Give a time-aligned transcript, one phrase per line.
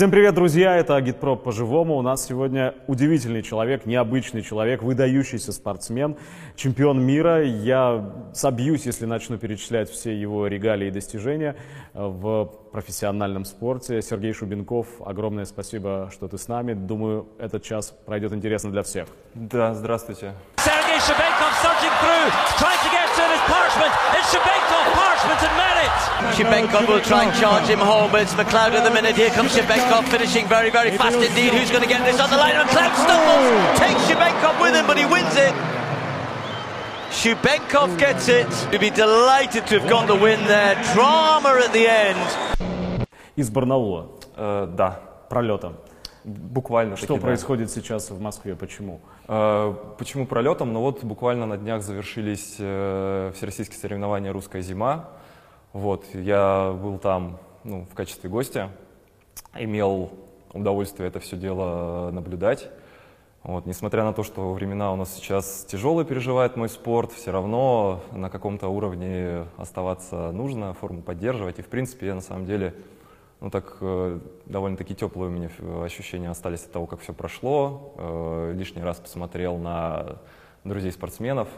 [0.00, 0.76] Всем привет, друзья!
[0.76, 1.98] Это Агитпро по-живому.
[1.98, 6.16] У нас сегодня удивительный человек, необычный человек, выдающийся спортсмен,
[6.56, 7.44] чемпион мира.
[7.44, 11.54] Я собьюсь, если начну перечислять все его регалии и достижения
[11.92, 14.00] в профессиональном спорте.
[14.00, 16.72] Сергей Шубенков, огромное спасибо, что ты с нами.
[16.72, 19.06] Думаю, этот час пройдет интересно для всех.
[19.34, 20.32] Да, здравствуйте.
[20.56, 23.92] Sergei Shabenkov surging through, trying to get to his Parchment.
[24.16, 25.96] It's Shabenkov, Parchment and Merritt.
[26.36, 29.16] Shabenkov will try and charge him home, but it's McLeod at the minute.
[29.16, 31.52] Here comes Shabenkov, finishing very, very fast indeed.
[31.52, 32.54] Who's going to get this on the line?
[32.54, 35.52] McLeod stumbles, takes Shabenkov with him, but he wins it.
[37.12, 38.46] Shabenkov gets it.
[38.72, 40.74] You'd be delighted to have gone to win there.
[40.94, 42.66] Drama at the end.
[43.36, 44.06] Из Барнаула,
[44.36, 45.76] Э, да, пролетом.
[46.24, 46.96] буквально.
[46.96, 47.26] Что таки, да.
[47.26, 48.54] происходит сейчас в Москве?
[48.54, 49.00] Почему?
[49.32, 50.72] Э, почему пролетом?
[50.72, 55.08] Ну вот буквально на днях завершились э, всероссийские соревнования «Русская зима».
[55.72, 58.70] Вот, я был там ну, в качестве гостя,
[59.54, 60.10] имел
[60.52, 62.70] удовольствие это все дело наблюдать.
[63.44, 68.02] Вот, несмотря на то, что времена у нас сейчас тяжелые переживает мой спорт, все равно
[68.10, 71.60] на каком-то уровне оставаться нужно, форму поддерживать.
[71.60, 72.74] И, в принципе, я на самом деле,
[73.40, 77.94] ну так, э, довольно-таки теплые у меня э, ощущения остались от того, как все прошло.
[77.96, 80.18] Э, лишний раз посмотрел на
[80.64, 81.48] друзей-спортсменов,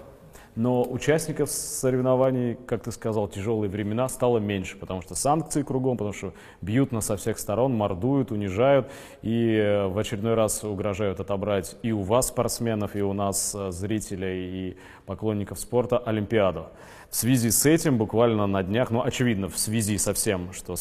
[0.54, 6.12] Но участников соревнований, как ты сказал, тяжелые времена стало меньше, потому что санкции кругом, потому
[6.12, 8.88] что бьют нас со всех сторон, мордуют, унижают
[9.22, 14.76] и в очередной раз угрожают отобрать и у вас спортсменов, и у нас зрителей и
[15.04, 16.66] поклонников спорта Олимпиаду.
[17.10, 20.76] В связи с этим буквально на днях, ну очевидно, в связи со всем, что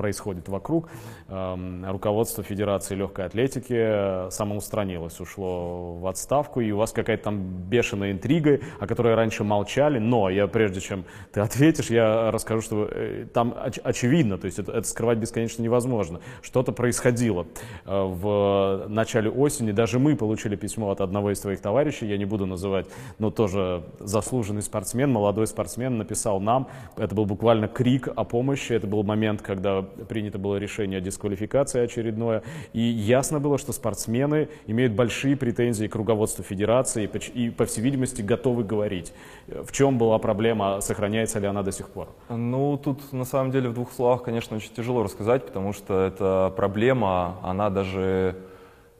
[0.00, 0.88] происходит вокруг,
[1.28, 7.38] эм, руководство Федерации легкой атлетики э, самоустранилось, ушло в отставку, и у вас какая-то там
[7.68, 12.88] бешеная интрига, о которой раньше молчали, но я прежде чем ты ответишь, я расскажу, что
[12.90, 16.20] э, там оч- очевидно, то есть это, это скрывать бесконечно невозможно.
[16.40, 17.46] Что-то происходило
[17.84, 22.24] э, в начале осени, даже мы получили письмо от одного из твоих товарищей, я не
[22.24, 22.86] буду называть,
[23.18, 28.86] но тоже заслуженный спортсмен, молодой спортсмен, написал нам, это был буквально крик о помощи, это
[28.86, 32.42] был момент, когда принято было решение о дисквалификации очередное,
[32.72, 38.22] и ясно было, что спортсмены имеют большие претензии к руководству федерации и, по всей видимости,
[38.22, 39.12] готовы говорить.
[39.48, 42.08] Э, В чем была проблема, сохраняется ли она до сих пор?
[42.28, 46.52] Ну, тут на самом деле в двух словах, конечно, очень тяжело рассказать, потому что эта
[46.56, 48.36] проблема, она даже,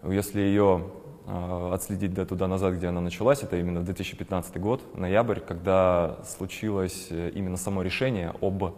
[0.07, 0.85] если ее
[1.27, 7.09] э, отследить до туда назад, где она началась, это именно 2015 год, ноябрь, когда случилось
[7.11, 8.75] э, именно само решение об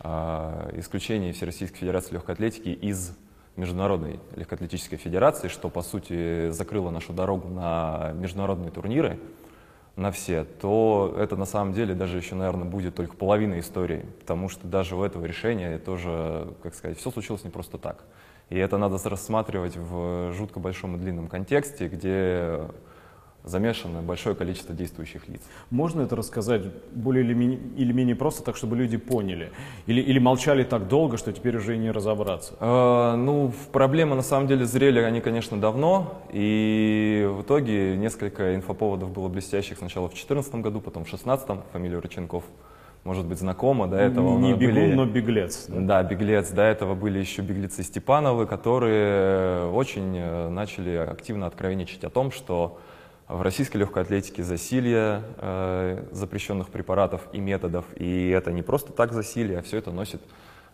[0.00, 3.16] э, исключении Всероссийской Федерации легкой атлетики из
[3.56, 9.18] Международной легкоатлетической федерации, что, по сути, закрыло нашу дорогу на международные турниры,
[9.96, 14.48] на все, то это на самом деле даже еще, наверное, будет только половина истории, потому
[14.48, 18.04] что даже у этого решения тоже, как сказать, все случилось не просто так.
[18.48, 22.62] И это надо рассматривать в жутко большом и длинном контексте, где
[23.44, 25.40] замешано большое количество действующих лиц.
[25.70, 26.62] Можно это рассказать
[26.92, 29.50] более или, ми- или менее просто, так чтобы люди поняли?
[29.86, 32.54] Или, или молчали так долго, что теперь уже и не разобраться?
[32.60, 39.10] Э, Ну, проблемы на самом деле зрели они, конечно, давно, и в итоге несколько инфоповодов
[39.10, 42.44] было блестящих сначала в 2014 году, потом в 2016, фамилия Рыченков
[43.04, 45.64] может быть знакома, до этого не бегун, были- но беглец.
[45.68, 46.50] Да, беглец.
[46.50, 52.78] До этого были еще беглецы Степановы, которые очень э, начали активно откровенничать о том, что
[53.30, 57.84] в российской легкой атлетике засилье э, запрещенных препаратов и методов.
[57.96, 60.20] И это не просто так засилье, а все это носит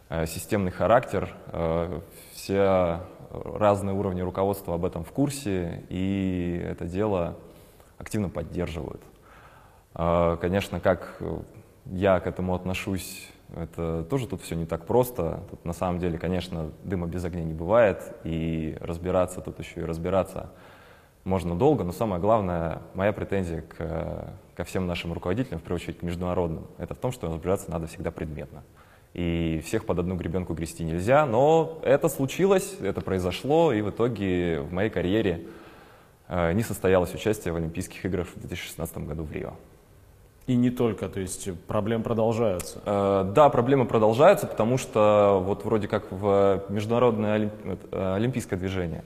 [0.08, 1.34] э, системный характер.
[1.48, 2.00] Э,
[2.32, 3.00] все
[3.30, 7.36] разные уровни руководства об этом в курсе, и это дело
[7.98, 9.02] активно поддерживают.
[9.92, 11.20] Конечно, как
[11.86, 15.40] я к этому отношусь, это тоже тут все не так просто.
[15.50, 19.84] Тут на самом деле, конечно, дыма без огня не бывает, и разбираться тут еще и
[19.84, 20.50] разбираться
[21.26, 25.98] можно долго, но самое главное, моя претензия к, ко всем нашим руководителям, в первую очередь
[25.98, 28.62] к международным, это в том, что разбираться надо всегда предметно.
[29.12, 34.60] И всех под одну гребенку грести нельзя, но это случилось, это произошло, и в итоге
[34.60, 35.46] в моей карьере
[36.28, 39.54] э, не состоялось участие в Олимпийских играх в 2016 году в Рио.
[40.46, 42.80] И не только, то есть проблемы продолжаются.
[42.84, 49.02] Э, Да, проблемы продолжаются, потому что вот вроде как в международное олимп- э, олимпийское движение,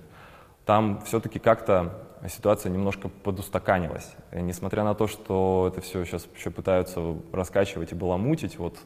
[0.66, 1.94] там все-таки как-то
[2.28, 4.14] ситуация немножко подустаканилась.
[4.32, 8.76] И несмотря на то, что это все сейчас еще пытаются раскачивать и баламутить, вот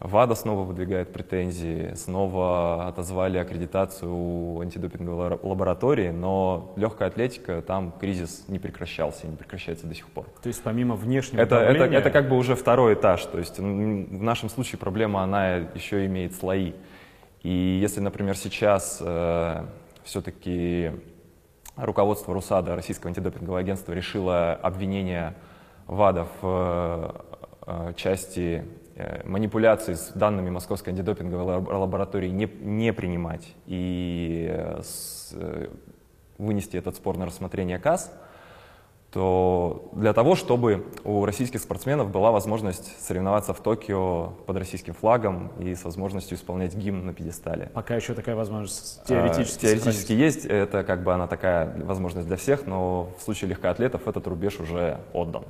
[0.00, 7.92] ВАДА снова выдвигает претензии, снова отозвали аккредитацию у антидопинговой лабора- лаборатории, но легкая атлетика, там
[8.00, 10.26] кризис не прекращался и не прекращается до сих пор.
[10.42, 13.24] То есть помимо внешнего Это, это, давления- это как бы уже второй этаж.
[13.26, 16.72] То есть в нашем случае проблема, она еще имеет слои.
[17.44, 19.64] И если, например, сейчас э,
[20.02, 20.90] все-таки
[21.76, 25.34] руководство РУСАДА, Российского антидопингового агентства, решило обвинение
[25.86, 27.24] ВАДА в
[27.66, 28.64] э, части
[28.94, 35.68] э, манипуляций с данными Московской антидопинговой лаборатории не, не принимать и э, с, э,
[36.38, 38.12] вынести этот спор на рассмотрение КАС,
[39.12, 45.52] то для того, чтобы у российских спортсменов была возможность соревноваться в Токио под российским флагом
[45.58, 47.70] и с возможностью исполнять гимн на пьедестале.
[47.74, 52.38] Пока еще такая возможность теоретически а, Теоретически есть, это как бы она такая возможность для
[52.38, 55.42] всех, но в случае легкоатлетов этот рубеж уже отдан.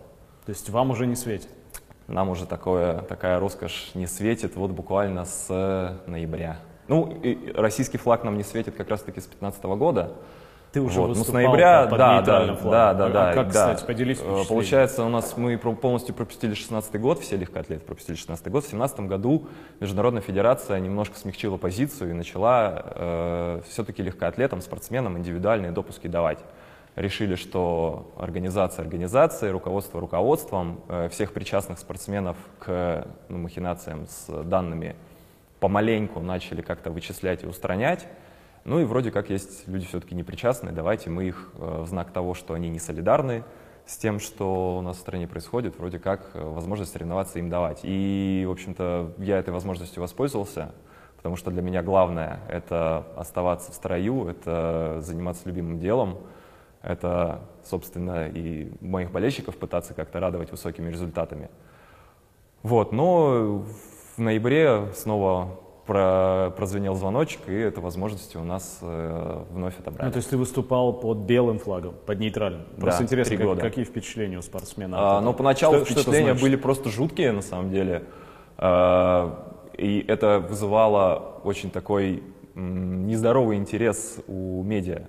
[0.44, 1.48] То есть вам уже не светит?
[2.08, 6.58] Нам уже такое, такая роскошь не светит вот буквально с ноября.
[6.88, 7.16] Ну,
[7.54, 10.14] российский флаг нам не светит как раз-таки с 2015 года,
[10.72, 11.16] ты уже вот.
[11.16, 12.70] ну, с ноября, под да, да, флагом.
[12.70, 13.30] да, да, да.
[13.30, 13.74] А как, да.
[13.74, 18.48] кстати, поделись э, Получается, у нас мы полностью пропустили 16 год, все легкоатлеты пропустили 16
[18.48, 18.64] год.
[18.64, 19.48] В 17 году
[19.80, 26.38] Международная федерация немножко смягчила позицию и начала э, все-таки легкоатлетам, спортсменам индивидуальные допуски давать.
[26.96, 34.96] Решили, что организация организацией, руководство руководством, э, всех причастных спортсменов к ну, махинациям с данными
[35.60, 38.06] помаленьку начали как-то вычислять и устранять.
[38.64, 42.34] Ну и вроде как есть люди все-таки непричастные, давайте мы их э, в знак того,
[42.34, 43.42] что они не солидарны
[43.86, 47.80] с тем, что у нас в стране происходит, вроде как э, возможность соревноваться им давать.
[47.82, 50.72] И, в общем-то, я этой возможностью воспользовался,
[51.16, 56.18] потому что для меня главное— это оставаться в строю, это заниматься любимым делом,
[56.82, 61.50] это, собственно, и моих болельщиков пытаться как-то радовать высокими результатами.
[62.62, 63.64] Вот, но
[64.16, 70.06] в ноябре снова про, прозвенел звоночек, и эту возможность у нас э, вновь отобрали.
[70.06, 72.62] Ну, то есть ты выступал под белым флагом, под нейтральным.
[72.78, 73.60] Просто да, интересно, как, года.
[73.60, 74.96] какие впечатления у спортсмена?
[74.98, 78.04] А, но поначалу что, впечатления что были просто жуткие, на самом деле.
[78.58, 82.22] А, и это вызывало очень такой
[82.54, 85.08] м, нездоровый интерес у медиа.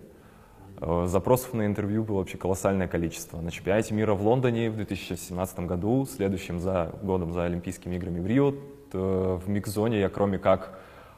[0.78, 3.40] А, запросов на интервью было вообще колоссальное количество.
[3.40, 8.26] На чемпионате мира в Лондоне в 2017 году, следующим за годом за Олимпийскими играми в
[8.26, 10.78] Рио, Э, в микс-зоне я кроме как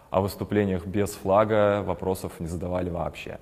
[0.09, 3.39] о выступлениях без флага вопросов не задавали вообще.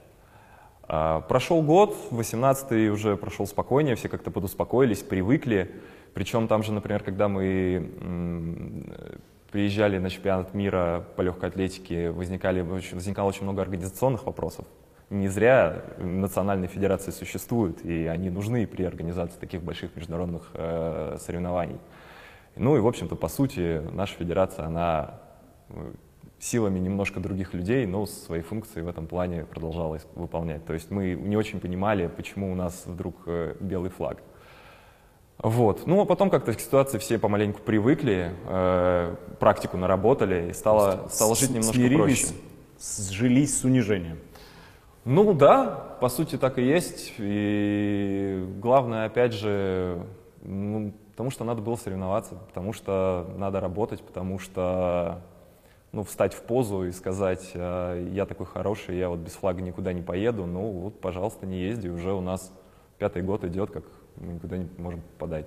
[0.84, 5.72] А, прошел год, 18-й уже прошел спокойнее, все как-то подуспокоились, привыкли.
[6.14, 7.92] Причем там же, например, когда мы
[9.52, 14.66] приезжали на чемпионат мира по легкой атлетике, возникали, возникало очень много организационных вопросов.
[15.10, 21.78] Не зря национальные федерации существуют, и они нужны при организации таких больших международных э, соревнований.
[22.56, 25.20] Ну и, в общем-то, по сути, наша федерация, она
[25.70, 25.94] э,
[26.40, 30.66] силами немножко других людей, но свои функции в этом плане продолжала выполнять.
[30.66, 34.22] То есть мы не очень понимали, почему у нас вдруг э, белый флаг.
[35.40, 35.88] Вот.
[35.88, 41.36] Ну, а потом как-то к ситуации все помаленьку привыкли, э, практику наработали, и стало, стало
[41.36, 42.28] жить немножко проще.
[42.80, 44.20] Сжились с унижением.
[45.06, 47.14] Ну да, по сути так и есть.
[47.18, 50.02] И главное, опять же,
[50.44, 55.22] ну, Потому что надо было соревноваться, потому что надо работать, потому что
[55.92, 59.94] ну, встать в позу и сказать, «А, я такой хороший, я вот без флага никуда
[59.94, 62.52] не поеду, ну вот, пожалуйста, не езди, уже у нас
[62.98, 63.84] пятый год идет, как
[64.16, 65.46] мы никуда не можем попадать.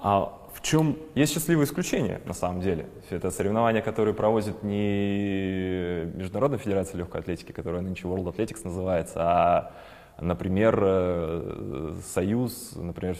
[0.00, 0.96] А в чем...
[1.14, 2.86] Есть счастливые исключения, на самом деле.
[3.10, 9.72] Это соревнования, которые проводит не Международная федерация легкой атлетики, которая нынче World Athletics называется, а,
[10.20, 13.16] например, э, Союз, например,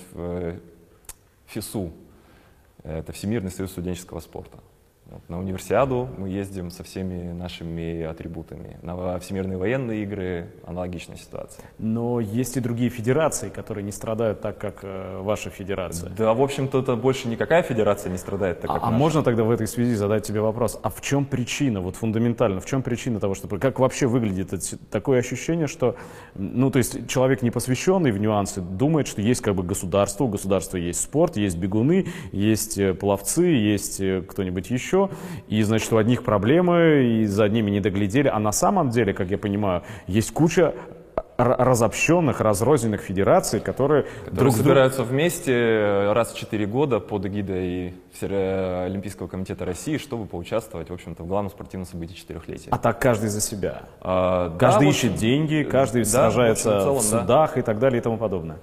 [1.47, 1.93] ФИСУ,
[2.83, 4.59] это Всемирный союз студенческого спорта.
[5.09, 8.77] Вот, на универсиаду мы ездим со всеми нашими атрибутами.
[8.83, 11.65] На всемирные военные игры аналогичная ситуация.
[11.79, 16.11] Но есть и другие федерации, которые не страдают так, как э, ваша федерация.
[16.11, 18.99] Да, в общем-то, это больше никакая федерация не страдает так, а, как А наша.
[18.99, 22.67] можно тогда в этой связи задать тебе вопрос, а в чем причина, вот фундаментально, в
[22.67, 25.95] чем причина того, что, как вообще выглядит это, такое ощущение, что,
[26.35, 30.29] ну, то есть человек не посвященный в нюансы думает, что есть как бы государство, у
[30.29, 35.11] государства есть спорт, есть бегуны, есть э, пловцы, есть э, кто-нибудь еще, еще,
[35.49, 39.31] и, значит, у одних проблемы, и за одними не доглядели, а на самом деле, как
[39.31, 40.75] я понимаю, есть куча
[41.39, 45.11] разобщенных, разрозненных федераций, которые, которые друг собираются друг...
[45.11, 51.25] вместе э, раз в четыре года под эгидой Олимпийского комитета России, чтобы поучаствовать, в общем-то,
[51.25, 52.71] в главном спортивном событии четырехлетия.
[52.71, 53.83] А так каждый за себя.
[54.01, 57.61] А, каждый да, ищет общем, деньги, каждый да, сражается в, целом, в судах да.
[57.61, 58.57] и так далее и тому подобное.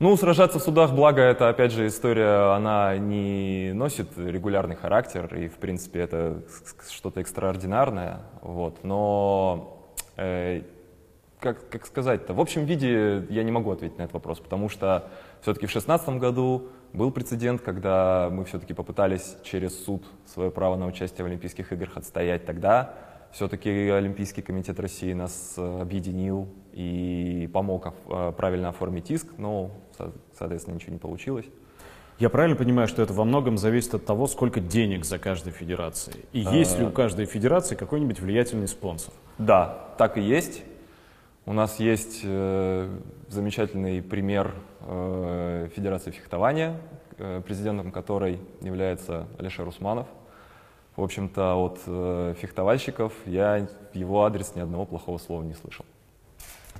[0.00, 5.48] Ну, сражаться в судах, благо, это, опять же, история, она не носит регулярный характер, и,
[5.48, 6.42] в принципе, это
[6.90, 10.62] что-то экстраординарное, вот, но, э,
[11.38, 15.10] как, как сказать-то, в общем виде я не могу ответить на этот вопрос, потому что
[15.42, 20.86] все-таки в 2016 году был прецедент, когда мы все-таки попытались через суд свое право на
[20.86, 22.46] участие в Олимпийских играх отстоять.
[22.46, 22.94] Тогда,
[23.32, 29.72] Все-таки Олимпийский комитет России нас э, объединил и помог э, правильно оформить иск, но,
[30.38, 31.46] соответственно, ничего не получилось.
[32.18, 36.24] Я правильно понимаю, что это во многом зависит от того, сколько денег за каждой федерацией?
[36.32, 39.12] И есть ли у каждой федерации какой-нибудь влиятельный спонсор?
[39.38, 40.62] Да, так и есть.
[41.44, 42.88] У нас есть э,
[43.28, 46.80] замечательный пример э, Федерации фехтования,
[47.18, 50.06] э, президентом которой является Алишер Усманов.
[50.96, 55.84] В общем-то, от э, фехтовальщиков я в его адрес ни одного плохого слова не слышал.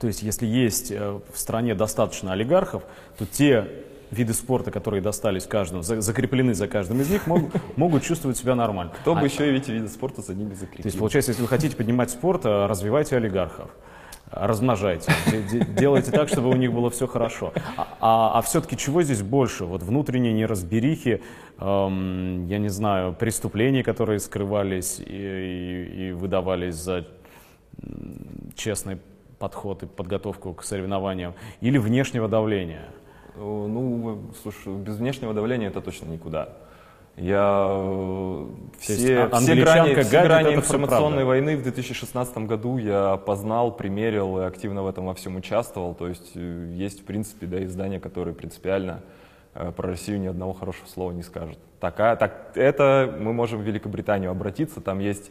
[0.00, 2.82] То есть, если есть э, в стране достаточно олигархов,
[3.18, 3.66] то те
[4.10, 7.42] виды спорта, которые достались каждому, за, закреплены за каждым из них, мог,
[7.76, 8.92] могут чувствовать себя нормально.
[9.00, 10.82] Кто бы а, еще и эти виды спорта за ними закрепил.
[10.82, 13.70] То есть, получается, если вы хотите поднимать спорт, э, развивайте олигархов
[14.30, 15.12] размножайте,
[15.76, 17.52] делайте так, чтобы у них было все хорошо.
[17.76, 19.64] А, а, а все-таки чего здесь больше?
[19.64, 21.22] Вот внутренние неразберихи,
[21.60, 27.06] эм, я не знаю, преступления, которые скрывались и, и, и выдавались за
[28.56, 28.98] честный
[29.44, 32.86] подход и подготовку к соревнованиям, или внешнего давления?
[33.36, 36.48] Ну, слушай, без внешнего давления это точно никуда.
[37.16, 38.46] Я э,
[38.80, 44.44] все, а все грани, все грани информационной войны в 2016 году я познал, примерил и
[44.44, 45.94] активно в этом во всем участвовал.
[45.94, 49.02] То есть э, есть, в принципе, да, издания, которые принципиально
[49.54, 51.58] э, про Россию ни одного хорошего слова не скажут.
[51.80, 55.30] Такая, так, это мы можем в Великобританию обратиться, там есть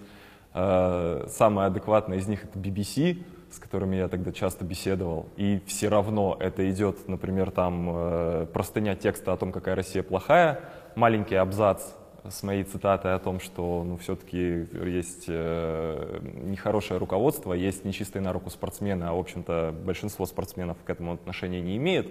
[0.54, 3.24] э, самая адекватная из них, это BBC,
[3.54, 8.96] с которыми я тогда часто беседовал, и все равно это идет, например, там э, простыня
[8.96, 10.62] текста о том, какая Россия плохая,
[10.96, 11.84] маленький абзац
[12.28, 18.34] с моей цитатой о том, что ну, все-таки есть э, нехорошее руководство, есть нечистые на
[18.34, 22.08] руку спортсмены, а, в общем-то, большинство спортсменов к этому отношения не имеет.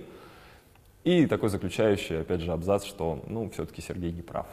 [1.04, 4.46] И такой заключающий, опять же, абзац, что, ну, все-таки Сергей не прав.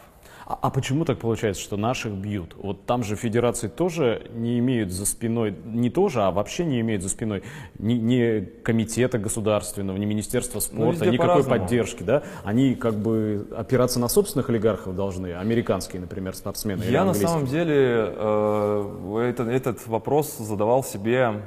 [0.49, 2.55] А, а почему так получается, что наших бьют?
[2.57, 7.03] Вот там же федерации тоже не имеют за спиной, не тоже, а вообще не имеют
[7.03, 7.43] за спиной
[7.77, 12.23] ни, ни комитета государственного, ни Министерства ну, спорта, ну, никакой поддержки, да?
[12.43, 16.83] Они как бы опираться на собственных олигархов должны, американские, например, спортсмены.
[16.83, 21.43] Я на самом деле э, этот, этот вопрос задавал себе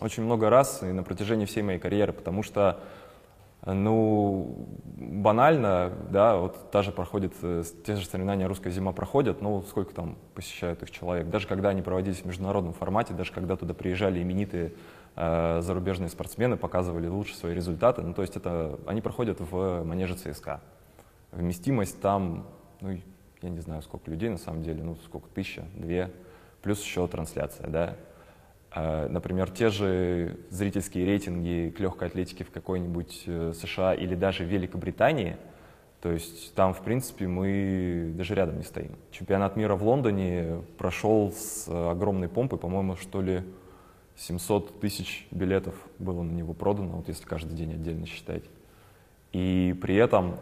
[0.00, 2.80] очень много раз и на протяжении всей моей карьеры, потому что
[3.66, 9.94] ну, банально, да, вот даже проходит, э, те же соревнования «Русская зима» проходят, ну, сколько
[9.94, 11.28] там посещают их человек.
[11.28, 14.72] Даже когда они проводились в международном формате, даже когда туда приезжали именитые
[15.14, 20.14] э, зарубежные спортсмены, показывали лучше свои результаты, ну, то есть это, они проходят в манеже
[20.14, 20.62] ЦСКА.
[21.30, 22.46] Вместимость там,
[22.80, 22.98] ну,
[23.42, 26.10] я не знаю, сколько людей на самом деле, ну, сколько, тысяча, две,
[26.62, 27.96] плюс еще трансляция, да,
[28.74, 35.36] например, те же зрительские рейтинги к легкой атлетике в какой-нибудь э, США или даже Великобритании,
[36.00, 38.96] то есть там, в принципе, мы даже рядом не стоим.
[39.10, 43.42] Чемпионат мира в Лондоне прошел с огромной помпой, по-моему, что ли,
[44.16, 48.44] 700 тысяч билетов было на него продано, вот если каждый день отдельно считать.
[49.32, 50.36] И при этом,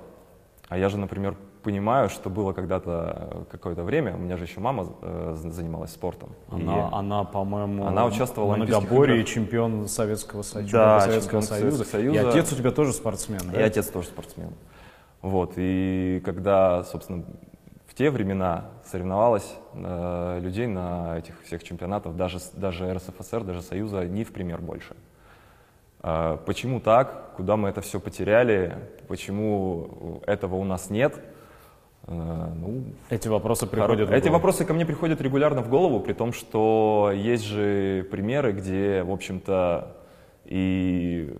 [0.68, 4.92] а я же, например, понимаю, что было когда-то какое-то время, у меня же еще мама
[5.02, 6.30] э, занималась спортом.
[6.48, 11.84] Она, она по-моему, она участвовала в многоборье, чемпион Советского, да, Советского Союза.
[11.84, 12.20] Союза.
[12.20, 13.60] И отец у тебя тоже спортсмен, да?
[13.60, 14.52] И отец тоже спортсмен.
[15.22, 17.24] Вот, и когда, собственно,
[17.86, 24.04] в те времена соревновалось э, людей на этих всех чемпионатах, даже, даже РСФСР, даже Союза,
[24.04, 24.94] не в пример больше.
[26.02, 27.34] Э, почему так?
[27.36, 28.78] Куда мы это все потеряли?
[29.08, 31.20] Почему этого у нас нет?
[32.08, 34.10] Э, ну, эти вопросы приходят.
[34.10, 39.02] Эти вопросы ко мне приходят регулярно в голову, при том, что есть же примеры, где,
[39.02, 39.96] в общем-то,
[40.46, 41.34] и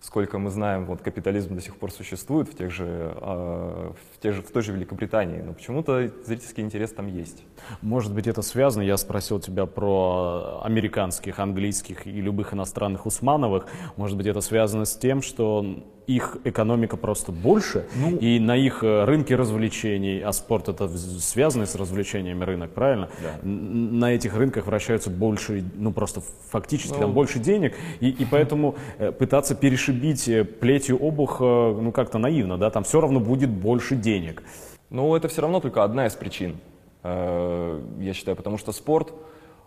[0.00, 4.34] сколько мы знаем, вот капитализм до сих пор существует в тех же, э, в, тех
[4.34, 7.44] же, в той же Великобритании, но почему-то зрительский интерес там есть.
[7.82, 14.16] Может быть, это связано, я спросил тебя про американских, английских и любых иностранных Усмановых, может
[14.16, 19.04] быть, это связано с тем, что их экономика просто больше, ну, и на их э,
[19.04, 23.10] рынке развлечений, а спорт это связанный с развлечениями рынок, правильно?
[23.22, 23.38] Да.
[23.42, 28.76] На этих рынках вращаются больше, ну просто фактически ну, там больше денег, и, и поэтому
[28.98, 33.94] э, пытаться перешибить э, плетью обух, ну как-то наивно, да, там все равно будет больше
[33.94, 34.42] денег.
[34.88, 36.56] Ну это все равно только одна из причин,
[37.04, 39.12] я считаю, потому что спорт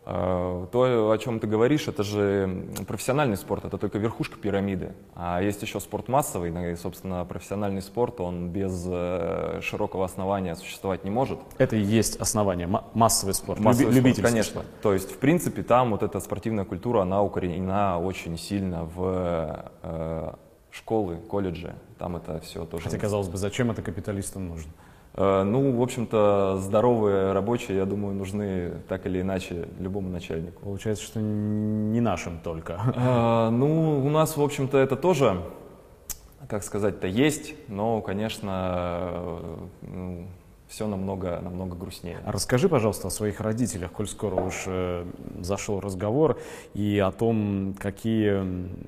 [0.03, 4.93] то, о чем ты говоришь, это же профессиональный спорт, это только верхушка пирамиды.
[5.15, 11.03] А есть еще спорт массовый, и, собственно, профессиональный спорт, он без э, широкого основания существовать
[11.03, 11.39] не может.
[11.59, 14.63] Это и есть основание, массовый спорт, массовый Люби- спорт, конечно.
[14.81, 20.33] То есть, в принципе, там вот эта спортивная культура, она укоренена очень сильно в э,
[20.71, 22.85] школы, колледжи, там это все тоже...
[22.85, 24.71] Хотя, казалось бы, зачем это капиталистам нужно?
[25.13, 30.61] Э, ну, в общем-то, здоровые рабочие, я думаю, нужны так или иначе любому начальнику.
[30.61, 32.79] Получается, что не нашим только.
[32.95, 35.41] Э, ну, у нас, в общем-то, это тоже,
[36.47, 39.39] как сказать-то, есть, но, конечно,
[39.81, 40.27] ну,
[40.71, 42.19] все намного, намного грустнее.
[42.25, 45.05] А расскажи, пожалуйста, о своих родителях, коль скоро уж э,
[45.41, 46.39] зашел разговор,
[46.73, 48.41] и о том, какие,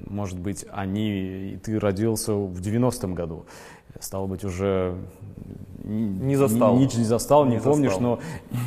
[0.09, 3.45] может быть, они, ты родился в 90-м году,
[3.99, 4.97] стало быть, уже
[5.83, 6.77] не застал.
[6.77, 8.19] Не, не застал, не, не помнишь, застал.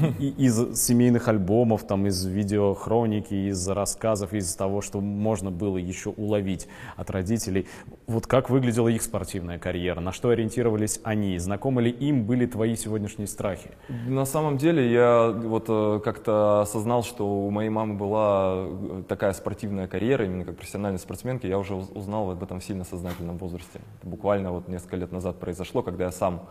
[0.04, 6.10] но из семейных альбомов, там, из видеохроники, из рассказов, из того, что можно было еще
[6.10, 7.66] уловить от родителей.
[8.06, 12.76] Вот как выглядела их спортивная карьера, на что ориентировались они, знакомы ли им были твои
[12.76, 13.70] сегодняшние страхи?
[14.06, 19.32] На самом деле я вот э, как-то осознал, что у моей мамы была э, такая
[19.32, 23.80] спортивная карьера, именно как профессиональной спортсменки, я уже узнал об этом в сильно сознательном возрасте.
[24.00, 26.48] Это буквально вот несколько лет назад произошло, когда я сам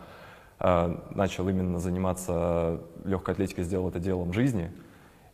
[0.58, 4.70] начал именно заниматься легкой атлетикой, сделал это делом жизни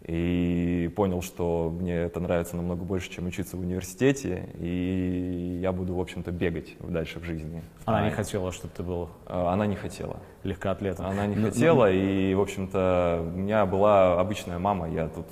[0.06, 5.94] и понял, что мне это нравится намного больше, чем учиться в университете, и я буду,
[5.94, 7.62] в общем-то, бегать дальше в жизни.
[7.84, 9.10] Она а, не хотела, чтобы ты был?
[9.26, 10.16] Э, она не хотела.
[10.42, 11.06] Легкоатлетом?
[11.06, 15.26] Она не ну, хотела, ну, и, в общем-то, у меня была обычная мама, я тут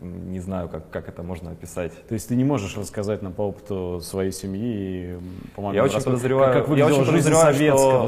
[0.00, 1.92] не знаю, как, как это можно описать.
[2.06, 5.18] То есть ты не можешь рассказать нам по опыту своей семьи и
[5.54, 7.54] помогать Я очень подозреваю, как, как я очень подозреваю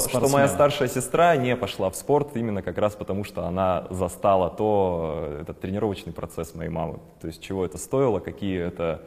[0.01, 3.87] что, что моя старшая сестра не пошла в спорт именно как раз потому, что она
[3.91, 7.01] застала то, этот тренировочный процесс моей мамы.
[7.21, 9.03] То есть чего это стоило, какие это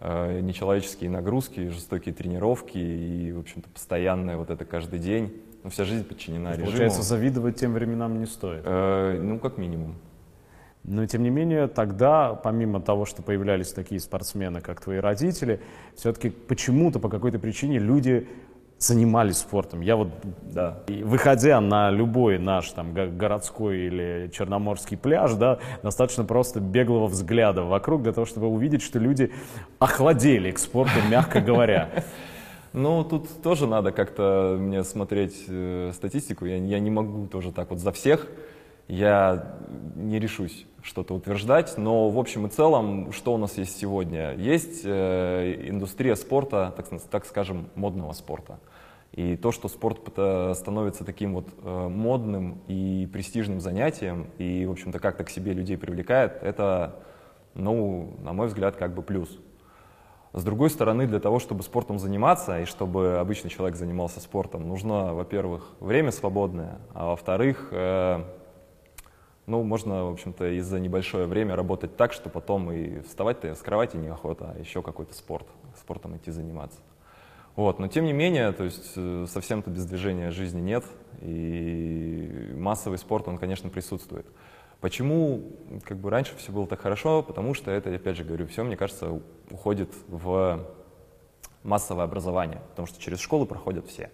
[0.00, 5.32] э, нечеловеческие нагрузки, жестокие тренировки и, в общем-то, постоянное вот это каждый день.
[5.62, 6.66] Ну, вся жизнь подчинена режиму.
[6.66, 8.62] Получается, завидовать тем временам не стоит?
[8.64, 9.94] Э, ну, как минимум.
[10.84, 15.60] Но, тем не менее, тогда, помимо того, что появлялись такие спортсмены, как твои родители,
[15.96, 18.28] все-таки почему-то, по какой-то причине люди
[18.78, 19.80] занимались спортом.
[19.80, 20.08] Я вот,
[20.42, 27.62] да, выходя на любой наш там городской или черноморский пляж, да, достаточно просто беглого взгляда
[27.62, 29.32] вокруг для того, чтобы увидеть, что люди
[29.78, 31.90] охладели к спорту, мягко говоря.
[32.76, 36.44] Ну, тут тоже надо как-то мне смотреть э, статистику.
[36.44, 38.26] Я, я не могу тоже так вот за всех.
[38.88, 39.56] Я
[39.94, 44.34] не решусь что-то утверждать, но в общем и целом, что у нас есть сегодня?
[44.34, 48.60] Есть э, индустрия спорта, так, так скажем, модного спорта.
[49.12, 50.00] И то, что спорт
[50.56, 55.78] становится таким вот э, модным и престижным занятием, и, в общем-то, как-то к себе людей
[55.78, 56.96] привлекает, это,
[57.54, 59.38] ну, на мой взгляд, как бы плюс.
[60.34, 65.14] С другой стороны, для того, чтобы спортом заниматься, и чтобы обычный человек занимался спортом, нужно,
[65.14, 68.24] во-первых, время свободное, а во-вторых, э,
[69.46, 73.60] ну, можно, в общем-то, и за небольшое время работать так, что потом и вставать-то с
[73.60, 75.46] кровати неохота, а еще какой-то спорт,
[75.78, 76.78] спортом идти заниматься.
[77.56, 80.84] Вот, но тем не менее, то есть э, совсем-то без движения жизни нет,
[81.20, 84.26] и массовый спорт, он, конечно, присутствует.
[84.80, 85.52] Почему
[85.84, 87.22] как бы раньше все было так хорошо?
[87.22, 90.66] Потому что это, опять же говорю, все, мне кажется, уходит в
[91.62, 94.10] массовое образование, потому что через школу проходят все.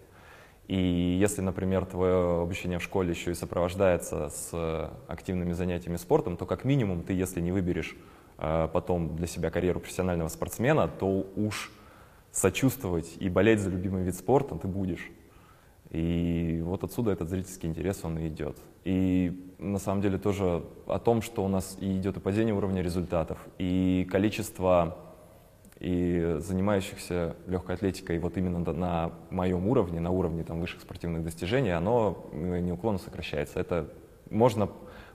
[0.71, 6.47] И если, например, твое обучение в школе еще и сопровождается с активными занятиями спортом, то
[6.47, 7.97] как минимум ты, если не выберешь
[8.39, 11.73] э, потом для себя карьеру профессионального спортсмена, то уж
[12.31, 15.11] сочувствовать и болеть за любимый вид спорта ты будешь.
[15.91, 18.57] И вот отсюда этот зрительский интерес, он и идет.
[18.85, 22.81] И на самом деле тоже о том, что у нас и идет и падение уровня
[22.81, 24.97] результатов, и количество
[25.81, 31.71] и занимающихся легкой атлетикой вот именно на моем уровне, на уровне там, высших спортивных достижений,
[31.71, 33.59] оно э, неуклонно сокращается.
[33.59, 33.89] Это
[34.29, 34.69] можно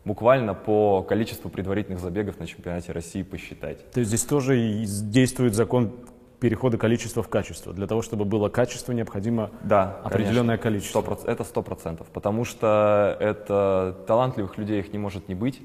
[0.06, 3.92] буквально по количеству предварительных забегов на чемпионате России посчитать.
[3.92, 5.94] То есть здесь тоже действует закон
[6.40, 7.72] перехода количества в качество.
[7.72, 11.02] Для того, чтобы было качество, необходимо да, определенное конечно.
[11.04, 11.32] количество.
[11.32, 15.62] Это сто процентов, потому что это талантливых людей их не может не быть.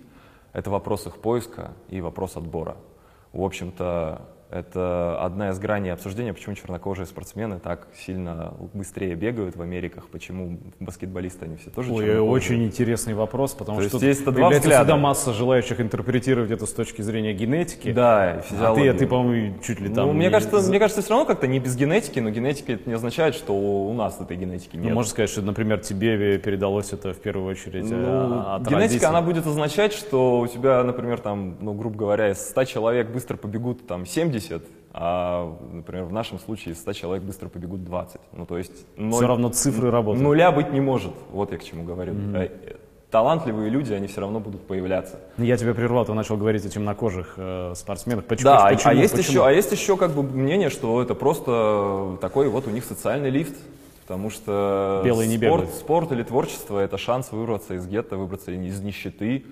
[0.52, 2.76] Это вопрос их поиска и вопрос отбора.
[3.32, 9.62] В общем-то, это одна из граней обсуждения, почему чернокожие спортсмены так сильно быстрее бегают в
[9.62, 14.24] Америках, почему баскетболисты они все тоже Ой, очень интересный вопрос, потому То что есть есть
[14.24, 14.78] два взгляда.
[14.78, 17.92] всегда масса желающих интерпретировать это с точки зрения генетики.
[17.92, 18.88] Да, и физиологии.
[18.88, 20.08] А ты, ты по-моему, чуть ли там...
[20.08, 22.94] Ну, мне, кажется, мне кажется, все равно как-то не без генетики, но генетика это не
[22.94, 24.90] означает, что у нас этой генетики ну, нет.
[24.90, 28.80] Ну, можно сказать, что, например, тебе передалось это в первую очередь ну, а, от Генетика,
[28.80, 29.06] родителей.
[29.06, 33.36] она будет означать, что у тебя, например, там, ну, грубо говоря, из 100 человек быстро
[33.36, 34.39] побегут там 70,
[34.92, 38.20] а, например, в нашем случае из 100 человек быстро побегут 20.
[38.32, 38.72] Ну, то есть...
[38.96, 40.22] Ноль, Все равно цифры работают.
[40.22, 41.12] Нуля быть не может.
[41.30, 42.14] Вот я к чему говорю.
[42.14, 42.76] Mm-hmm.
[43.10, 45.18] Талантливые люди, они все равно будут появляться.
[45.36, 48.24] Я тебя прервал, ты начал говорить о темнокожих э, спортсменах.
[48.24, 49.32] Почему, да, почему, а, есть почему?
[49.32, 53.30] Еще, а есть еще как бы мнение, что это просто такой вот у них социальный
[53.30, 53.56] лифт
[54.10, 58.80] Потому что Белые не спорт, спорт или творчество— это шанс вырваться из гетто, выбраться из
[58.80, 59.44] нищеты,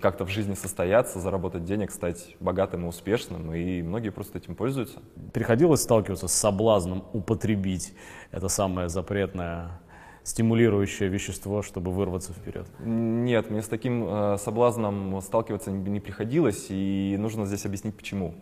[0.00, 5.00] как-то в жизни состояться, заработать денег, стать богатым и успешным, и многие просто этим пользуются.
[5.32, 7.94] Приходилось сталкиваться с соблазном употребить
[8.30, 9.80] это самое запретное
[10.24, 12.66] стимулирующее вещество, чтобы вырваться вперед?
[12.78, 18.34] Нет, мне с таким э, соблазном сталкиваться не, не приходилось, и нужно здесь объяснить почему.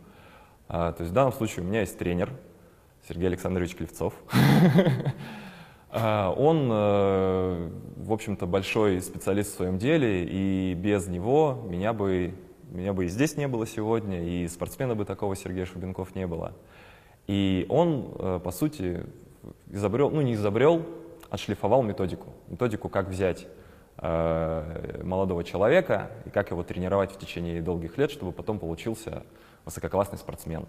[0.68, 2.30] А, то есть в данном случае у меня есть тренер
[3.08, 4.14] Сергей Александрович Клевцов.
[5.92, 12.32] А, Он, э, в общем-то, большой специалист в своем деле, и без него меня бы,
[12.70, 16.52] меня бы и здесь не было сегодня, и спортсмена бы такого Сергея Шубенков не было.
[17.26, 19.04] И он, э, по сути,
[19.68, 20.86] изобрел, ну не изобрел,
[21.28, 22.34] отшлифовал методику.
[22.48, 23.48] Методику, как взять
[23.98, 29.24] э, молодого человека и как его тренировать в течение долгих лет, чтобы потом получился
[29.64, 30.66] высококлассный спортсмен.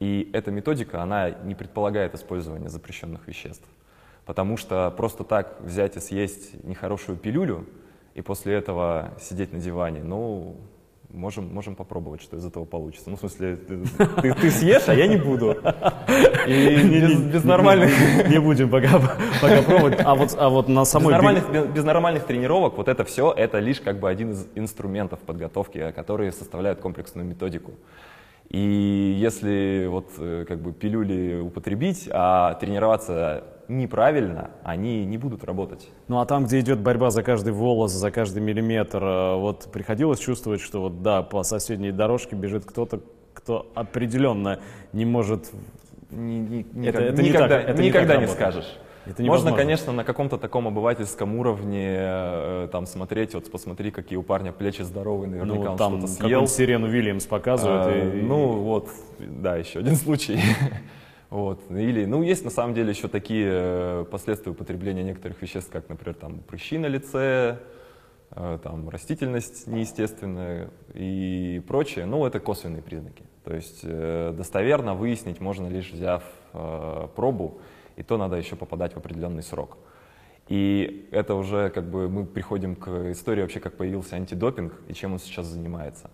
[0.00, 3.66] И эта методика, она не предполагает использование запрещенных веществ.
[4.26, 7.66] Потому что просто так взять и съесть нехорошую пилюлю
[8.14, 10.56] и после этого сидеть на диване, ну,
[11.14, 13.10] можем, можем попробовать, что из этого получится.
[13.10, 13.84] Ну, в смысле, ты,
[14.22, 15.52] ты, ты съешь, а я не буду.
[16.46, 17.90] И без, без нормальных...
[18.28, 19.00] Не будем пока,
[19.40, 20.00] пока пробовать.
[20.04, 21.08] А вот, а вот на самой...
[21.08, 24.46] Без нормальных, без, без нормальных тренировок вот это все, это лишь как бы один из
[24.54, 27.72] инструментов подготовки, которые составляют комплексную методику.
[28.50, 35.88] И если вот э, как бы пилюли употребить, а тренироваться неправильно, они не будут работать.
[36.08, 40.18] Ну а там, где идет борьба за каждый волос, за каждый миллиметр, э, вот приходилось
[40.20, 43.00] чувствовать, что вот да, по соседней дорожке бежит кто-то,
[43.32, 44.60] кто определенно
[44.92, 45.50] не может...
[46.10, 48.76] Ни, ни, Это- никак- это не никогда, так- это не никогда так не скажешь.
[49.06, 54.22] Это Можно, конечно, на каком-то таком обывательском уровне э, там смотреть, вот посмотри, какие у
[54.22, 56.46] парня плечи здоровые, наверняка Ну, он там что-то съел.
[56.46, 57.86] Сирену Вильямс показывают.
[57.86, 60.38] А, и- Ну вот, да, еще один случай.
[61.30, 61.70] Вот.
[61.70, 66.14] Или, ну, есть на самом деле еще такие э, последствия употребления некоторых веществ, как, например,
[66.14, 67.58] там, прыщи на лице,
[68.30, 72.06] э, там, растительность неестественная и прочее.
[72.06, 73.24] Ну, это косвенные признаки.
[73.44, 76.22] То есть э, достоверно выяснить можно лишь взяв
[77.16, 77.58] пробу,
[77.96, 79.76] и то надо еще попадать в определенный срок.
[80.48, 85.14] И это уже как бы мы приходим к истории вообще, как появился антидопинг и чем
[85.14, 86.10] он сейчас занимается.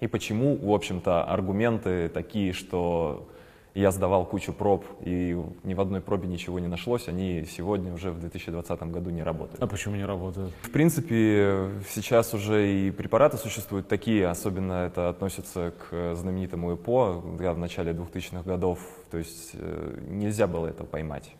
[0.00, 3.28] И почему, в общем-то, аргументы такие, что
[3.74, 8.10] я сдавал кучу проб и ни в одной пробе ничего не нашлось, они сегодня уже
[8.10, 9.62] в 2020 году не работают.
[9.62, 10.52] А почему не работают?
[10.62, 17.52] В принципе, сейчас уже и препараты существуют такие, особенно это относится к знаменитому ЭПО, да,
[17.52, 21.32] в начале 2000-х годов, то есть э, нельзя было это поймать.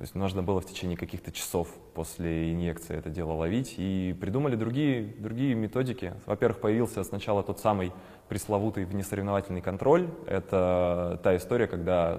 [0.00, 3.74] То есть нужно было в течение каких-то часов после инъекции это дело ловить.
[3.76, 6.14] И придумали другие, другие методики.
[6.24, 7.92] Во-первых, появился сначала тот самый
[8.26, 10.08] пресловутый внесоревновательный контроль.
[10.26, 12.18] Это та история, когда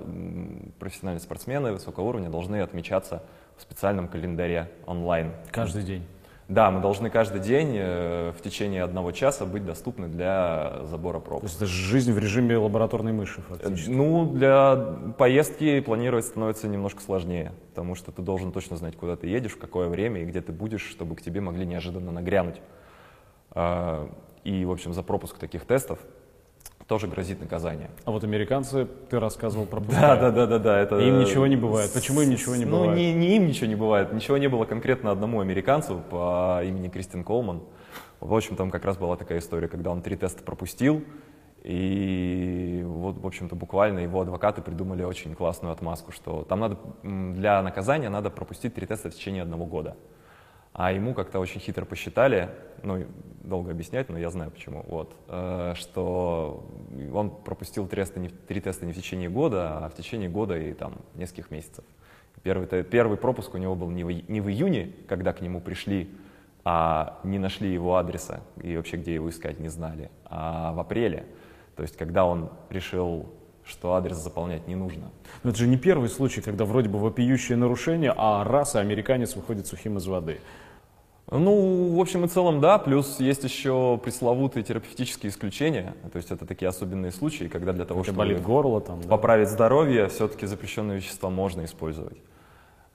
[0.78, 3.24] профессиональные спортсмены высокого уровня должны отмечаться
[3.58, 5.32] в специальном календаре онлайн.
[5.50, 6.04] Каждый день.
[6.52, 11.40] Да, мы должны каждый день э, в течение одного часа быть доступны для забора проб.
[11.40, 13.90] То есть это жизнь в режиме лабораторной мыши фактически.
[13.90, 14.76] Ну, для
[15.18, 19.60] поездки планировать становится немножко сложнее, потому что ты должен точно знать, куда ты едешь, в
[19.60, 22.62] какое время и где ты будешь, чтобы к тебе могли неожиданно нагрянуть.
[23.52, 24.10] А,
[24.44, 26.00] И, в общем, за пропуск таких тестов
[26.92, 27.90] тоже грозит наказание.
[28.04, 30.78] А вот американцы, ты рассказывал про Да, да, да, да, да.
[30.78, 31.00] Это...
[31.00, 31.90] Им ничего не бывает.
[31.94, 32.98] Почему им ничего не ну, бывает?
[32.98, 34.12] не, не им ничего не бывает.
[34.12, 37.62] Ничего не было конкретно одному американцу по имени Кристин Колман.
[38.20, 41.02] В общем, там как раз была такая история, когда он три теста пропустил,
[41.64, 47.62] и вот, в общем-то, буквально его адвокаты придумали очень классную отмазку, что там надо для
[47.62, 49.96] наказания надо пропустить три теста в течение одного года.
[50.74, 52.50] А ему как-то очень хитро посчитали,
[52.84, 53.06] ну,
[53.44, 56.66] долго объяснять, но я знаю почему, вот, э, что
[57.14, 60.58] он пропустил три теста, не, три теста не в течение года, а в течение года
[60.58, 61.84] и там нескольких месяцев.
[62.44, 66.10] Первый, первый пропуск у него был не в, не в июне, когда к нему пришли,
[66.64, 71.26] а не нашли его адреса и вообще где его искать не знали, а в апреле,
[71.76, 73.30] то есть когда он решил,
[73.72, 75.12] что адрес заполнять не нужно.
[75.44, 79.36] Но это же не первый случай, когда вроде бы вопиющее нарушение, а раз и американец
[79.36, 80.40] выходит сухим из воды.
[81.30, 82.78] Ну, в общем и целом, да.
[82.78, 85.96] Плюс есть еще пресловутые терапевтические исключения.
[86.12, 89.02] То есть это такие особенные случаи, когда для того, Когда чтобы болит горло там.
[89.02, 89.08] да.
[89.08, 92.18] поправить здоровье, все-таки запрещенные вещества можно использовать.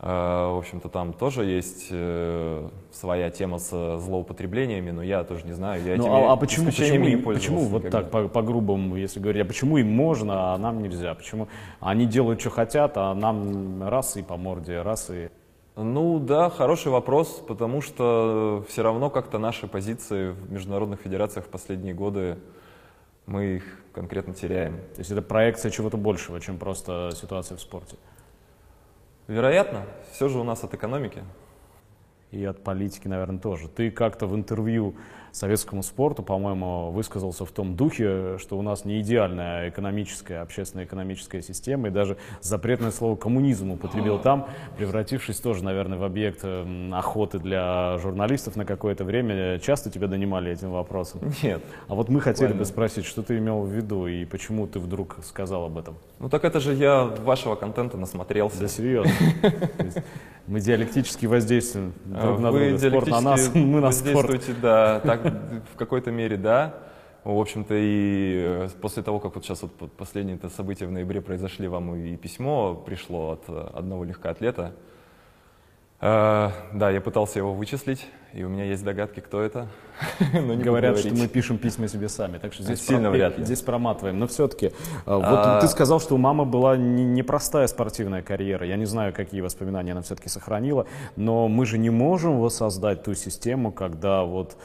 [0.06, 5.52] Э, В общем-то, там тоже есть э, своя тема с злоупотреблениями, но я тоже не
[5.52, 5.82] знаю.
[5.82, 8.02] Я Ну, а, а почему, почему, не почему вот никогда.
[8.02, 11.12] так по, по-грубому, если говорить, а почему им можно, а нам нельзя?
[11.14, 11.48] Почему
[11.80, 15.28] они делают, что хотят, а нам раз и по морде, раз и...
[15.74, 21.48] Ну да, хороший вопрос, потому что все равно как-то наши позиции в международных федерациях в
[21.48, 22.38] последние годы
[23.26, 24.76] мы их конкретно теряем.
[24.94, 27.96] То есть это проекция чего-то большего, чем просто ситуация в спорте.
[29.28, 31.22] Вероятно, все же у нас от экономики.
[32.30, 33.68] И от политики, наверное, тоже.
[33.68, 34.96] Ты как-то в интервью
[35.36, 41.88] советскому спорту, по-моему, высказался в том духе, что у нас не идеальная экономическая, общественно-экономическая система,
[41.88, 47.98] и даже запретное слово коммунизм употребил там, превратившись тоже, наверное, в объект м, охоты для
[47.98, 49.58] журналистов на какое-то время.
[49.58, 51.20] Часто тебя донимали этим вопросом?
[51.42, 51.62] Нет.
[51.88, 52.64] А вот мы хотели бы Буквально.
[52.64, 55.96] спросить, что ты имел в виду и почему ты вдруг сказал об этом?
[56.18, 58.60] Ну так это же я вашего контента насмотрелся.
[58.60, 59.12] Да серьезно.
[60.46, 62.88] Мы диалектически воздействуем друг на Вы друга.
[62.90, 64.40] Спорт на нас, мы на спорт.
[64.62, 66.74] да, так в какой-то мере, да.
[67.24, 71.20] В общем-то, и э, после того, как вот сейчас вот последние -то события в ноябре
[71.20, 74.72] произошли, вам и письмо пришло от э, одного легкоатлета.
[76.00, 79.66] Э, Да, я пытался его вычислить, и у меня есть догадки, кто это.
[80.34, 83.44] но не Говорят, что мы пишем письма себе сами, так что здесь, Сильно вряд ли.
[83.44, 84.18] здесь проматываем.
[84.18, 84.72] Но все-таки,
[85.06, 88.66] вот А- ты сказал, что у мамы была не- непростая спортивная карьера.
[88.66, 90.86] Я не знаю, какие воспоминания она все-таки сохранила,
[91.16, 94.56] но мы же не можем воссоздать ту систему, когда вот...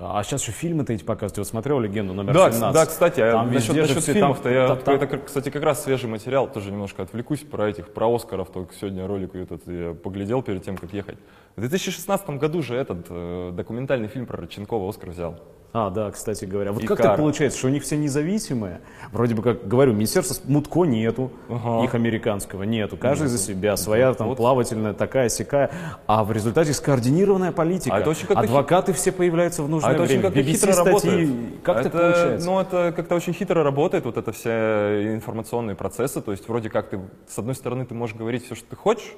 [0.00, 1.38] А сейчас еще фильмы-то эти показывают.
[1.38, 2.72] Вот смотрел «Легенду номер Да, 17».
[2.72, 5.82] да, кстати, а Там насчет, же насчет фильмов-то там- я, там- это, кстати, как раз
[5.82, 10.42] свежий материал, тоже немножко отвлекусь про этих, про Оскаров, только сегодня ролик этот я поглядел
[10.42, 11.18] перед тем, как ехать.
[11.56, 15.40] В 2016 году же этот э, документальный фильм про Родченкова Оскар взял.
[15.74, 16.72] А, да, кстати говоря.
[16.72, 17.10] Вот И как Кара.
[17.10, 18.80] так получается, что у них все независимые?
[19.12, 21.84] Вроде бы, как говорю, Министерства Мутко нету, Ага.
[21.84, 22.96] их американского нету.
[22.96, 24.38] Каждый за себя, своя там Вот.
[24.38, 25.70] плавательная такая сякая.
[26.06, 27.94] А в результате скоординированная политика.
[27.94, 30.30] А это очень как-то хи- Адвокаты все появляются в нужное А это очень время.
[30.30, 30.86] как-то BBC хитро статьи.
[30.92, 31.30] работает.
[31.62, 32.46] Как это, так получается?
[32.46, 36.22] Ну, это как-то очень хитро работает, вот это все информационные процессы.
[36.22, 39.12] То есть вроде как ты, с одной стороны, ты можешь говорить все, что ты хочешь,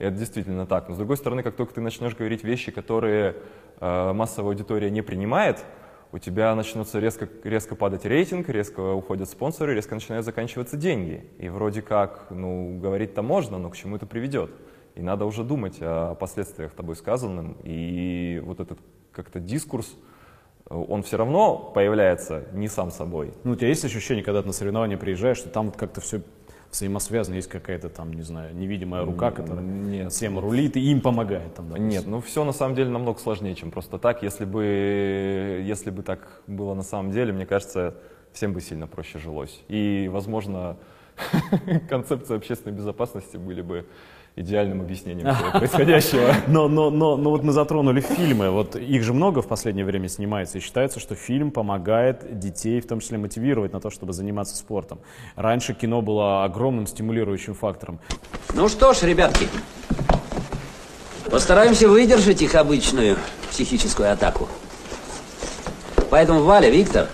[0.00, 0.88] и это действительно так.
[0.88, 3.36] Но с другой стороны, как только ты начнешь говорить вещи, которые
[3.80, 5.64] э, массовая аудитория не принимает,
[6.12, 11.24] у тебя начнется резко, резко падать рейтинг, резко уходят спонсоры, резко начинают заканчиваться деньги.
[11.38, 14.50] И вроде как, ну, говорить-то можно, но к чему это приведет?
[14.94, 17.56] И надо уже думать о последствиях тобой сказанным.
[17.62, 18.78] И вот этот
[19.10, 19.96] как-то дискурс,
[20.68, 23.32] он все равно появляется не сам собой.
[23.42, 26.20] Ну, у тебя есть ощущение, когда ты на соревнования приезжаешь, что там вот как-то все
[26.72, 30.10] взаимосвязано, есть какая-то там, не знаю, невидимая рука, которая Нет.
[30.10, 31.54] всем рулит и им помогает.
[31.54, 31.88] Там, допустим.
[31.88, 34.22] Нет, ну все на самом деле намного сложнее, чем просто так.
[34.22, 37.94] Если бы, если бы так было на самом деле, мне кажется,
[38.32, 39.62] всем бы сильно проще жилось.
[39.68, 40.78] И, возможно,
[41.90, 43.86] концепции общественной безопасности были бы
[44.36, 46.34] идеальным объяснением всего происходящего.
[46.46, 48.50] Но, но, но, но вот мы затронули фильмы.
[48.50, 50.58] Вот их же много в последнее время снимается.
[50.58, 55.00] И считается, что фильм помогает детей, в том числе мотивировать на то, чтобы заниматься спортом.
[55.36, 58.00] Раньше кино было огромным стимулирующим фактором.
[58.54, 59.48] Ну что ж, ребятки,
[61.30, 63.16] постараемся выдержать их обычную
[63.50, 64.48] психическую атаку.
[66.10, 67.08] Поэтому Валя, Виктор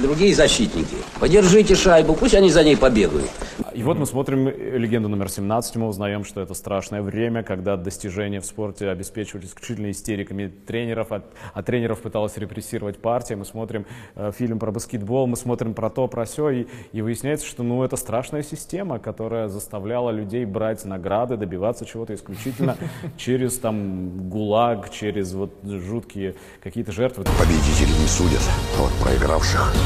[0.00, 3.30] другие защитники, подержите шайбу, пусть они за ней побегают.
[3.76, 8.40] И вот мы смотрим легенду номер 17, мы узнаем, что это страшное время, когда достижения
[8.40, 13.36] в спорте обеспечивались исключительно истериками тренеров, а, а тренеров пыталась репрессировать партия.
[13.36, 17.46] Мы смотрим э, фильм про баскетбол, мы смотрим про то, про все, и, и выясняется,
[17.46, 22.76] что ну, это страшная система, которая заставляла людей брать награды, добиваться чего-то исключительно
[23.16, 27.24] через там ГУЛАГ, через вот жуткие какие-то жертвы.
[27.38, 28.42] Победители не судят,
[28.78, 29.85] а вот проигравших.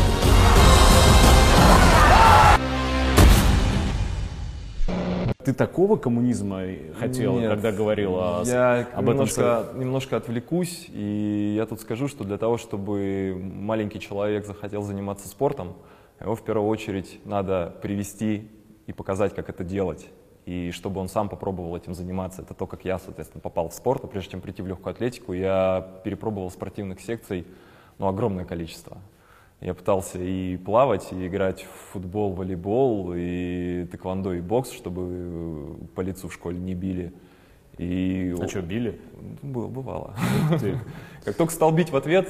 [5.44, 6.62] Ты такого коммунизма
[6.98, 9.06] хотел, Нет, когда говорил о, я об этом?
[9.06, 15.28] немножко, немножко отвлекусь, и я тут скажу, что для того, чтобы маленький человек захотел заниматься
[15.28, 15.74] спортом,
[16.20, 18.50] его в первую очередь надо привести
[18.86, 20.08] и показать, как это делать.
[20.44, 22.42] И чтобы он сам попробовал этим заниматься.
[22.42, 24.04] Это то, как я, соответственно, попал в спорт.
[24.04, 27.46] А прежде чем прийти в легкую атлетику, я перепробовал спортивных секций
[27.98, 28.98] ну, огромное количество.
[29.60, 36.00] Я пытался и плавать, и играть в футбол, волейбол, и тэквондо, и бокс, чтобы по
[36.00, 37.12] лицу в школе не били.
[37.80, 39.00] И А что, били?
[39.42, 40.14] было, бывало.
[41.24, 42.26] Как только стал бить в ответ,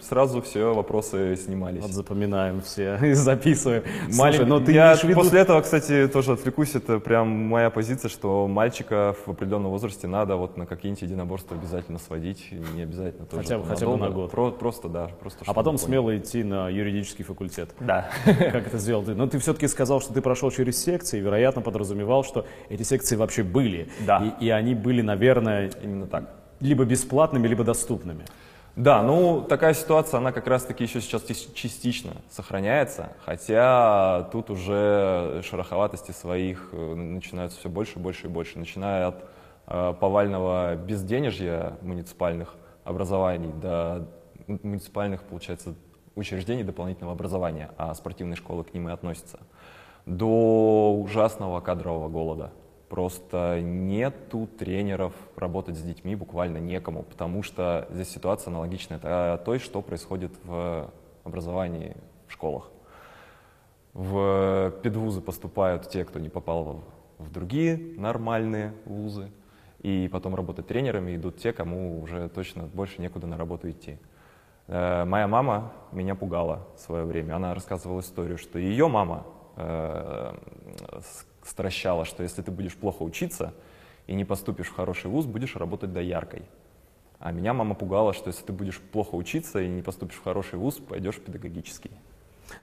[0.00, 1.80] сразу все вопросы снимались.
[1.82, 3.84] Вот запоминаем все и записываем.
[4.08, 6.74] Малень- Слушай, но ты я виду- после этого, кстати, тоже отвлекусь.
[6.74, 12.00] Это прям моя позиция, что мальчика в определенном возрасте надо вот на какие-нибудь единоборства обязательно
[12.00, 12.48] сводить.
[12.74, 14.32] Не обязательно тоже Хотя бы- хотя бы на год.
[14.32, 15.06] Про- просто, да.
[15.20, 17.70] Просто, А потом смело идти на юридический факультет.
[17.78, 18.08] Да.
[18.24, 19.14] Как это сделал ты?
[19.14, 23.44] Но ты все-таки сказал, что ты прошел через секции, вероятно, подразумевал, что эти секции вообще
[23.44, 23.88] были.
[24.04, 24.34] Да.
[24.40, 26.24] И, и они были, наверное, Именно так.
[26.60, 28.24] либо бесплатными, либо доступными.
[28.76, 31.22] Да, ну такая ситуация, она как раз-таки еще сейчас
[31.54, 39.08] частично сохраняется, хотя тут уже шероховатости своих э, начинаются все больше, больше и больше, начиная
[39.08, 39.24] от
[39.66, 44.08] э, повального безденежья муниципальных образований до
[44.46, 45.74] муниципальных, получается,
[46.14, 49.40] учреждений дополнительного образования, а спортивные школы к ним и относятся,
[50.06, 52.52] до ужасного кадрового голода.
[52.92, 59.80] Просто нету тренеров работать с детьми буквально некому, потому что здесь ситуация аналогичная той, что
[59.80, 60.90] происходит в
[61.24, 61.96] образовании
[62.28, 62.70] в школах.
[63.94, 66.84] В педвузы поступают те, кто не попал
[67.16, 69.32] в другие нормальные вузы,
[69.78, 73.96] и потом работать тренерами идут те, кому уже точно больше некуда на работу идти.
[74.66, 77.36] Э, моя мама меня пугала в свое время.
[77.36, 79.24] Она рассказывала историю, что ее мама
[79.56, 80.34] э,
[81.44, 83.54] стращала, что если ты будешь плохо учиться
[84.06, 86.42] и не поступишь в хороший вуз, будешь работать дояркой.
[87.18, 90.58] А меня мама пугала, что если ты будешь плохо учиться и не поступишь в хороший
[90.58, 91.92] вуз, пойдешь в педагогический.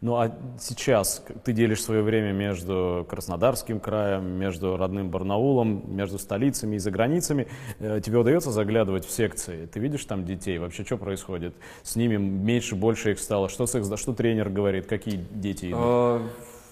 [0.02, 6.76] Ну а сейчас ты делишь свое время между Краснодарским краем, между родным Барнаулом, между столицами
[6.76, 7.48] и за границами.
[7.80, 9.66] Э, тебе удается заглядывать в секции?
[9.66, 10.58] Ты видишь там детей?
[10.58, 11.56] Вообще что происходит?
[11.84, 13.50] С ними меньше, больше их стало?
[13.50, 14.86] Что, с их, что тренер говорит?
[14.86, 15.80] Какие дети идут?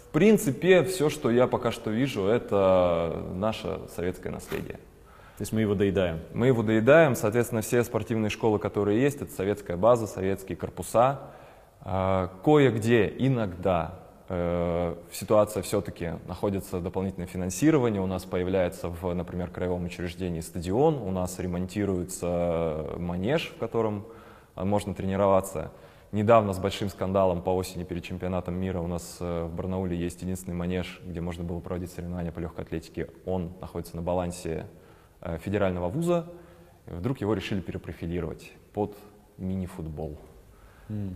[0.08, 4.80] В принципе, все, что я пока что вижу, это наше советское наследие.
[5.38, 6.22] То есть мы его доедаем?
[6.34, 7.14] Мы его доедаем.
[7.16, 11.20] Соответственно, все спортивные школы, которые есть, это советская база, советские корпуса.
[11.82, 18.02] А, кое-где иногда э, ситуация все-таки находится дополнительное финансирование.
[18.02, 24.06] У нас появляется, в, например, краевом учреждении стадион, у нас ремонтируется манеж, в котором
[24.56, 25.72] можно тренироваться.
[26.12, 30.22] Недавно с большим скандалом по осени перед чемпионатом мира у нас э, в Барнауле есть
[30.22, 33.10] единственный манеж, где можно было проводить соревнования по легкой атлетике.
[33.26, 34.68] Он находится на балансе
[35.44, 36.28] федерального вуза.
[36.86, 38.96] Вдруг его решили перепрофилировать под
[39.38, 40.18] мини-футбол.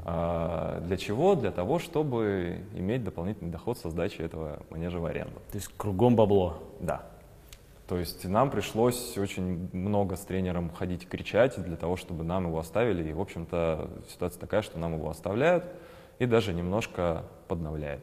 [0.06, 1.36] А, для чего?
[1.36, 5.36] Для того, чтобы иметь дополнительный доход со сдачи этого манежа в аренду.
[5.52, 6.58] То есть кругом бабло?
[6.80, 7.11] Да.
[7.92, 12.48] То есть нам пришлось очень много с тренером ходить и кричать для того, чтобы нам
[12.48, 13.10] его оставили.
[13.10, 15.66] И, в общем-то, ситуация такая, что нам его оставляют
[16.18, 18.02] и даже немножко подновляют.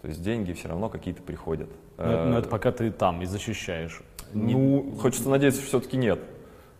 [0.00, 1.68] То есть деньги все равно какие-то приходят.
[1.96, 4.02] Но, но это пока ты там и защищаешь.
[4.32, 6.20] Ну, хочется надеяться, что все-таки нет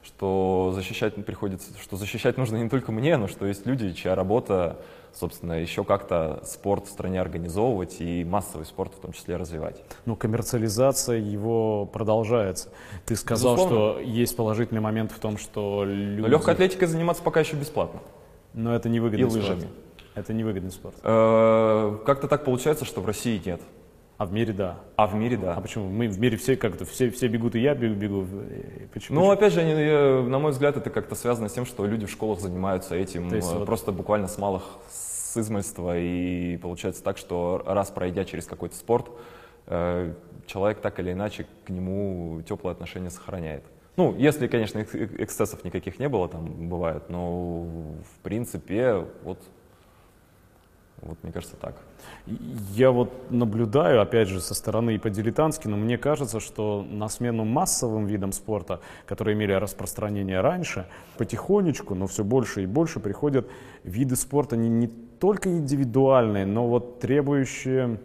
[0.02, 4.78] что защищать приходится, что защищать нужно не только мне, но что есть люди, чья работа,
[5.12, 9.82] собственно, еще как-то спорт в стране организовывать и массовый спорт в том числе развивать.
[10.06, 12.70] Ну, коммерциализация его продолжается.
[13.04, 13.92] Ты сказал, Безусловно.
[13.92, 16.22] что есть положительный момент в том, что люди...
[16.22, 18.00] Но легкой атлетикой заниматься пока еще бесплатно.
[18.54, 19.60] Но это невыгодный и лыжами.
[19.60, 19.74] спорт.
[20.14, 20.96] Это невыгодный спорт.
[21.02, 23.60] Э, как-то так получается, что в России нет.
[24.18, 24.80] А в мире да.
[24.96, 25.54] А в мире да.
[25.54, 25.88] А почему?
[25.88, 28.26] Мы в мире все как-то все, все бегут, и я бегу, бегу.
[28.92, 29.20] Почему?
[29.20, 32.10] Ну, опять же, они, на мой взгляд, это как-то связано с тем, что люди в
[32.10, 33.98] школах занимаются этим есть, э, просто вот...
[33.98, 35.96] буквально с малых с измольства.
[35.96, 39.08] И получается так, что раз пройдя через какой-то спорт,
[39.66, 40.12] э,
[40.46, 43.62] человек так или иначе к нему теплое отношение сохраняет.
[43.96, 49.38] Ну, если, конечно, эксцессов никаких не было, там бывает, но в принципе, вот
[51.02, 51.76] вот мне кажется так.
[52.74, 57.44] Я вот наблюдаю, опять же, со стороны и по-дилетантски, но мне кажется, что на смену
[57.44, 63.48] массовым видам спорта, которые имели распространение раньше, потихонечку, но все больше и больше приходят
[63.84, 68.00] виды спорта не, не только индивидуальные, но вот требующие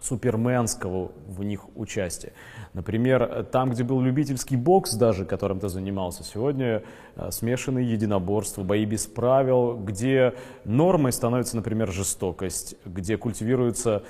[0.00, 2.32] суперменского в них участия.
[2.78, 6.84] Например, там, где был любительский бокс даже, которым ты занимался, сегодня
[7.16, 14.04] э, смешанные единоборства, бои без правил, где нормой становится, например, жестокость, где культивируется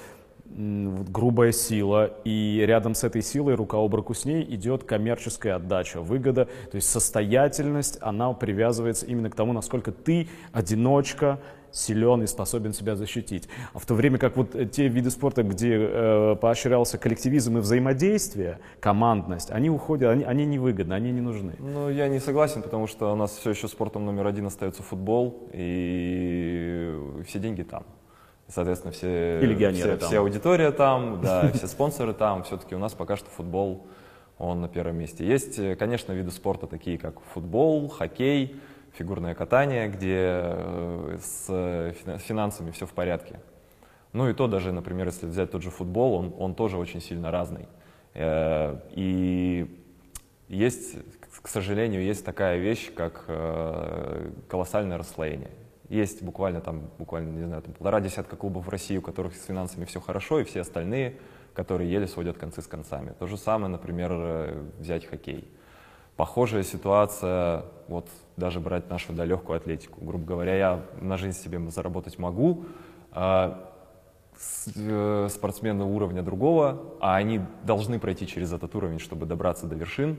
[0.45, 6.03] грубая сила, и рядом с этой силой, рука об руку с ней, идет коммерческая отдача,
[6.03, 11.41] выгода, то есть состоятельность, она привязывается именно к тому, насколько ты одиночка,
[11.73, 13.49] силен и способен себя защитить.
[13.73, 18.59] А в то время как вот те виды спорта, где э, поощрялся коллективизм и взаимодействие,
[18.81, 21.55] командность, они уходят, они, они невыгодны, они не нужны.
[21.59, 25.49] Ну, я не согласен, потому что у нас все еще спортом номер один остается футбол,
[25.53, 26.95] и
[27.27, 27.85] все деньги там.
[28.49, 29.39] Соответственно, все,
[29.75, 30.09] все, там.
[30.09, 32.45] все аудитория там, да, все спонсоры там.
[32.45, 33.87] Все-таки у нас пока что футбол,
[34.39, 35.27] он на первом месте.
[35.27, 38.57] Есть, конечно, виды спорта такие, как футбол, хоккей,
[38.99, 43.41] фигурное катание, где э, с финансами все в порядке.
[44.13, 47.31] Ну и то даже, например, если взять тот же футбол, он, он тоже очень сильно
[47.31, 47.69] разный.
[48.15, 49.81] Э, и
[50.49, 50.97] есть,
[51.43, 55.51] к сожалению, есть такая вещь, как э, колоссальное расслоение.
[55.89, 59.45] Есть буквально там, буквально, не знаю, там полтора десятка клубов в России, у которых с
[59.45, 61.17] финансами все хорошо, и все остальные,
[61.55, 63.15] которые еле сводят концы с концами.
[63.19, 65.49] То же самое, например, взять хоккей.
[66.19, 70.05] Похожая ситуация, вот даже брать нашу да, легкую атлетику.
[70.05, 72.65] Грубо говоря, я на жизнь себе заработать могу,
[73.13, 73.73] а
[74.75, 80.19] э, спортсмены уровня другого, а они должны пройти через этот уровень, чтобы добраться до вершин,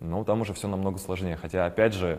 [0.00, 1.36] но там уже все намного сложнее.
[1.36, 2.18] Хотя, опять же,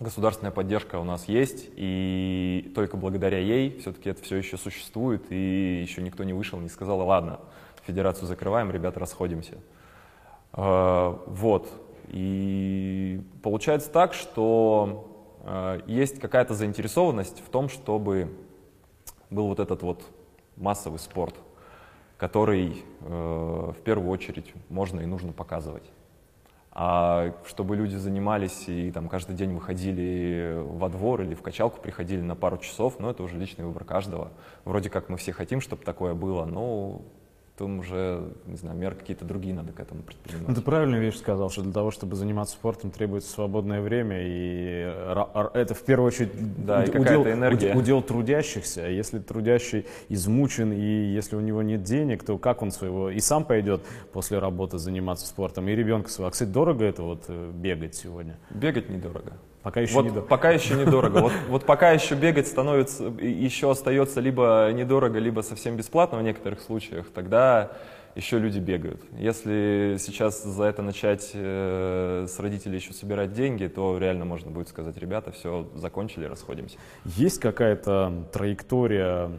[0.00, 5.82] государственная поддержка у нас есть, и только благодаря ей все-таки это все еще существует, и
[5.82, 7.40] еще никто не вышел, не сказал, ладно,
[7.86, 9.58] федерацию закрываем, ребята, расходимся.
[10.54, 11.68] Э, вот.
[12.12, 15.10] И получается так, что
[15.44, 18.30] э, есть какая-то заинтересованность в том, чтобы
[19.30, 20.04] был вот этот вот
[20.56, 21.34] массовый спорт,
[22.18, 25.90] который э, в первую очередь можно и нужно показывать.
[26.74, 32.22] А чтобы люди занимались и там каждый день выходили во двор или в качалку приходили
[32.22, 34.32] на пару часов, ну это уже личный выбор каждого.
[34.64, 37.02] Вроде как мы все хотим, чтобы такое было, но
[37.56, 40.48] там уже, не знаю, меры какие-то другие надо к этому предпринимать.
[40.48, 44.90] Ну, ты правильную вещь сказал, что для того, чтобы заниматься спортом, требуется свободное время, и
[45.54, 46.30] это в первую очередь
[46.64, 47.74] да, удел, энергия.
[47.74, 48.88] удел трудящихся.
[48.88, 53.10] Если трудящий измучен, и если у него нет денег, то как он своего...
[53.10, 53.82] И сам пойдет
[54.12, 56.28] после работы заниматься спортом, и ребенка своего.
[56.28, 58.38] А, кстати, дорого это вот э, бегать сегодня?
[58.50, 59.34] Бегать недорого.
[59.62, 60.26] Пока еще вот недорого.
[60.26, 61.18] Пока еще недорого.
[61.20, 66.60] Вот, вот пока еще бегать становится, еще остается либо недорого, либо совсем бесплатно в некоторых
[66.60, 67.70] случаях, тогда
[68.14, 69.00] еще люди бегают.
[69.18, 74.68] Если сейчас за это начать э, с родителей еще собирать деньги, то реально можно будет
[74.68, 76.76] сказать, ребята, все, закончили, расходимся.
[77.04, 79.30] Есть какая-то траектория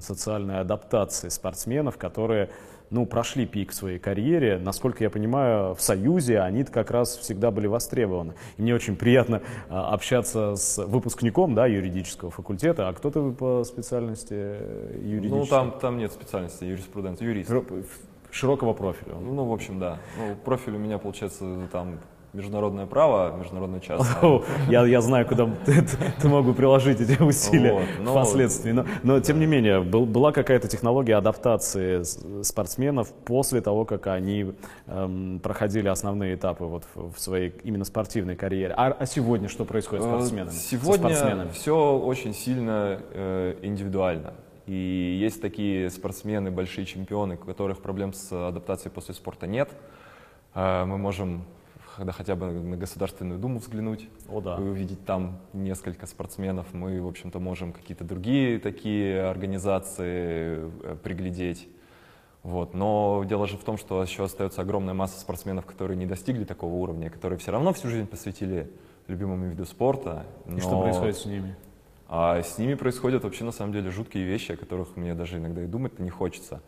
[0.00, 2.50] социальной адаптации спортсменов, которые
[2.90, 4.58] ну, прошли пик в своей карьере.
[4.58, 8.34] Насколько я понимаю, в Союзе они как раз всегда были востребованы.
[8.56, 12.88] И мне очень приятно а, общаться с выпускником да, юридического факультета.
[12.88, 15.38] А кто ты по специальности э, юридической?
[15.38, 17.50] Ну, там, там нет специальности юриспруденции, юрист.
[18.30, 19.14] Широкого профиля.
[19.14, 19.98] Ну, в общем, да.
[20.18, 21.98] Ну, профиль у меня, получается, там
[22.36, 24.42] международное право, международное частное.
[24.68, 25.82] Я, я знаю, куда ты,
[26.20, 28.72] ты мог бы приложить эти усилия но, впоследствии.
[29.02, 32.02] Но, тем не менее, был, была какая-то технология адаптации
[32.42, 34.52] спортсменов после того, как они
[34.86, 38.74] эм, проходили основные этапы вот в, в своей именно спортивной карьере.
[38.76, 40.50] А, а сегодня что происходит с э, спортсменами?
[40.50, 44.34] Сегодня все очень сильно э, индивидуально.
[44.66, 49.70] И есть такие спортсмены, большие чемпионы, у которых проблем с адаптацией после спорта нет.
[50.54, 51.44] Э, мы можем
[51.96, 54.56] когда хотя бы на Государственную Думу взглянуть О, да.
[54.56, 56.66] и увидеть там несколько спортсменов.
[56.72, 61.68] Мы, в общем-то, можем какие-то другие такие организации э, приглядеть.
[62.42, 62.74] Вот.
[62.74, 66.74] Но дело же в том, что еще остается огромная масса спортсменов, которые не достигли такого
[66.74, 68.70] уровня, которые все равно всю жизнь посвятили
[69.08, 70.26] любимому виду спорта.
[70.44, 70.58] Но...
[70.58, 71.56] И что происходит с ними?
[72.08, 75.62] А с ними происходят вообще на самом деле жуткие вещи, о которых мне даже иногда
[75.62, 76.62] и думать-то не хочется.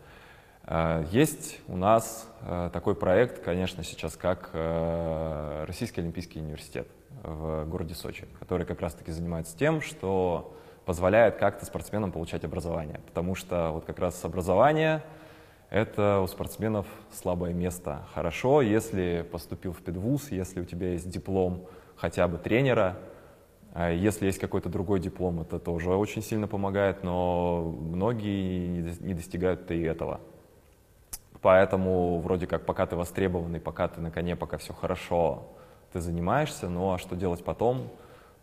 [0.65, 6.87] Э, есть у нас э, такой проект, конечно, сейчас как э, Российский Олимпийский университет
[7.23, 10.55] в городе Сочи, который как раз-таки занимается тем, что
[10.85, 13.01] позволяет как-то спортсменам получать образование.
[13.05, 15.03] Потому что вот как раз образование—
[15.69, 18.07] это у спортсменов слабое место.
[18.13, 22.97] Хорошо, если поступил в педвуз, если у тебя есть диплом хотя бы тренера,
[23.77, 28.67] если есть какой-то другой диплом, это тоже очень сильно помогает, но многие
[29.01, 30.21] не достигают и этого.
[31.41, 35.47] Поэтому вроде как пока ты востребованный, пока ты на коне, пока все хорошо,
[35.93, 37.89] ты занимаешься, ну а что делать потом,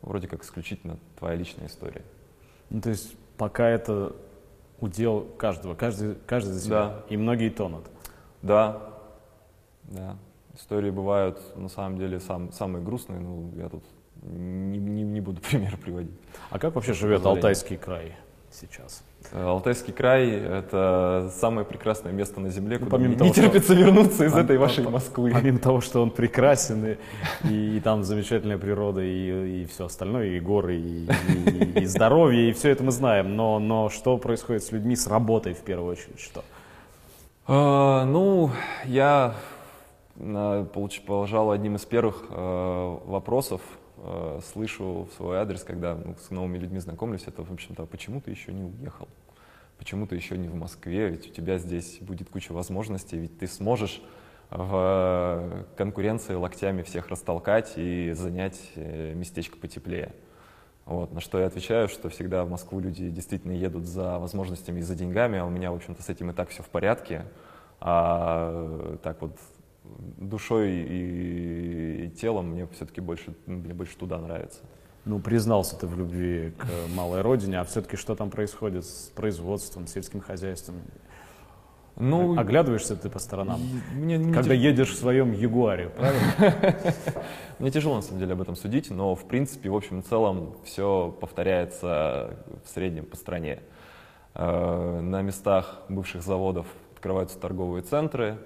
[0.01, 2.03] вроде как исключительно твоя личная история.
[2.71, 4.15] Ну, то есть пока это
[4.81, 7.05] удел каждого, каждый, каждый за себя, да.
[7.09, 7.87] и многие тонут.
[8.43, 8.83] Да,
[9.83, 10.17] да.
[10.55, 13.85] Истории бывают на самом деле сам, самые грустные, но я тут
[14.23, 16.19] не, не, не буду пример приводить.
[16.51, 18.17] А как вообще живет Алтайский край
[18.57, 19.03] сейчас?
[19.33, 23.83] Алтайский край— это самое прекрасное место на Земле, ну, куда помимо того, не терпится что...
[23.83, 25.31] вернуться из этой вашей Москвы.
[25.33, 26.97] Помимо того, что он прекрасен, и,
[27.49, 32.51] и, и там замечательная природа, и, и все остальное, и горы, и, и, и здоровье,
[32.51, 33.37] и все это мы знаем.
[33.37, 36.21] Но, но что происходит с людьми, с работой в первую очередь?
[36.21, 36.45] Что?
[37.47, 38.51] А, ну,
[38.85, 39.35] я
[40.17, 40.67] на,
[41.07, 43.61] положал одним из первых э, вопросов
[43.97, 47.87] э, слышу в свой адрес, когда ну, с новыми людьми знакомлюсь, это, в общем-то, «А
[47.87, 49.09] почему ты еще не уехал?
[49.79, 51.09] Почему ты еще не в Москве?
[51.11, 54.03] Ведь у тебя здесь будет куча возможностей, ведь ты сможешь
[54.51, 60.13] в конкуренции локтями всех растолкать и занять э, местечко потеплее.
[60.85, 64.83] Вот, на что я отвечаю, что всегда в Москву люди действительно едут за возможностями и
[64.83, 67.25] за деньгами, а у меня, в общем-то, с этим и так все в порядке.
[67.81, 69.33] А так вот
[70.19, 74.61] душой и, и телом мне все-таки больше, мне больше туда нравится.
[75.05, 79.87] Ну, признался ты в любви к малой родине, а все-таки что там происходит с производством,
[79.87, 80.77] сельским хозяйством?
[81.99, 83.59] Ну, Оглядываешься ты по сторонам,
[83.95, 84.63] мне, мне когда тяж...
[84.63, 86.77] едешь в своем Ягуаре, правильно?
[87.59, 90.57] Мне тяжело, на самом деле, об этом судить, но, в принципе, в общем и целом,
[90.65, 93.61] все повторяется в среднем по стране.
[94.35, 98.39] Э, на местах бывших заводов открываются торговые центры,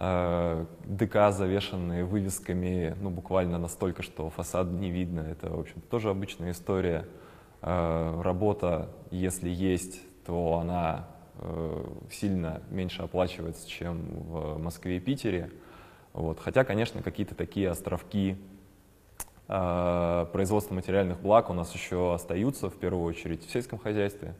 [0.00, 5.20] ДК, завешенные вывесками, ну, буквально настолько, что фасад не видно.
[5.20, 7.06] Это, в общем тоже обычная история.
[7.62, 15.50] Э, работа, если есть, то она э, сильно меньше оплачивается, чем в Москве и Питере.
[16.14, 16.40] Вот.
[16.40, 18.38] Хотя, конечно, какие-то такие островки
[19.48, 24.34] э, производства материальных благ у нас еще остаются, в первую очередь в сельском хозяйстве.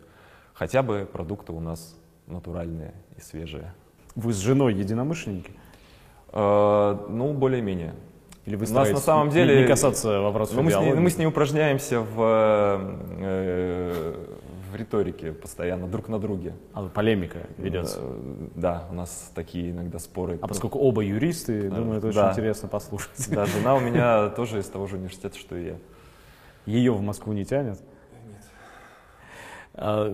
[0.55, 1.97] Хотя бы продукты у нас
[2.27, 3.75] натуральные и свежие.
[4.15, 5.53] Вы с женой единомышленники?
[6.33, 7.95] Э, ну, более-менее.
[8.47, 9.63] Или вы У нас на самом деле...
[9.63, 12.17] не касаться вопросов Ну, мы, с ней, мы с ней упражняемся в,
[13.21, 14.15] э,
[14.71, 16.55] в риторике постоянно, друг на друге.
[16.73, 17.99] А, полемика ведется.
[18.01, 20.39] Э, Да, у нас такие иногда споры.
[20.41, 22.31] А поскольку оба юристы, думаю, это очень да.
[22.31, 23.29] интересно послушать.
[23.31, 25.77] Да, жена у меня тоже из того же университета, что и я.
[26.67, 27.81] Ее в Москву не тянет?
[29.83, 30.09] А,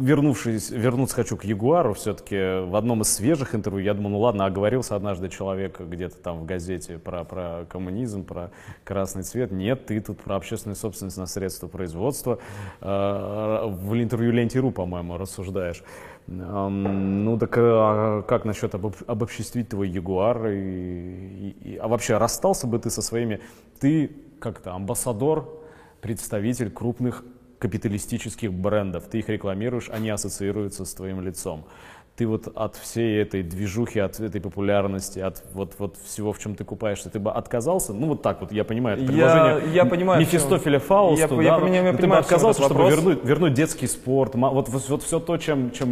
[0.00, 4.46] Вернувшись, вернуться хочу к Ягуару, все-таки в одном из свежих интервью, я думал, ну ладно,
[4.46, 8.50] оговорился однажды человек где-то там в газете про, про коммунизм, про
[8.82, 9.52] красный цвет.
[9.52, 12.40] Нет, ты тут про общественную собственность на средства производства.
[12.80, 15.84] А, В интервью Ленте.ру, по-моему, рассуждаешь.
[16.26, 20.48] Ну так а как насчет обоб- обобществить твой Ягуар?
[20.48, 23.40] И, и- и- а вообще расстался бы ты со своими...
[23.78, 24.10] Ты
[24.40, 25.48] как-то амбассадор,
[26.00, 27.24] представитель крупных
[27.62, 29.04] капиталистических брендов.
[29.10, 31.64] Ты их рекламируешь, они ассоциируются с твоим лицом.
[32.16, 36.54] Ты вот от всей этой движухи, от этой популярности, от вот, вот всего, в чем
[36.54, 37.94] ты купаешься, ты бы отказался?
[37.94, 41.42] Ну вот так вот, я понимаю, это Я- предложение я понимаю, Мефистофеля Фаусту, я- да,
[41.42, 42.94] я понимаю- я но ты бы понимаю, чем отказался, чтобы вопрос.
[42.98, 45.88] вернуть, вернуть детский спорт, вот, вот, вот все то, чем, чем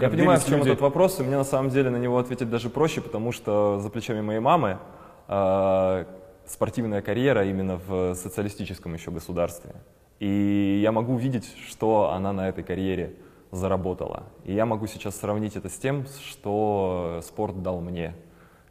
[0.00, 0.68] Я понимаю, в чем люди.
[0.70, 3.88] этот вопрос, и мне на самом деле на него ответить даже проще, потому что за
[3.88, 4.76] плечами моей мамы
[5.28, 6.04] э,
[6.52, 9.72] спортивная карьера именно в социалистическом еще государстве.
[10.20, 13.16] И я могу видеть, что она на этой карьере
[13.50, 14.24] заработала.
[14.44, 18.14] И я могу сейчас сравнить это с тем, что спорт дал мне.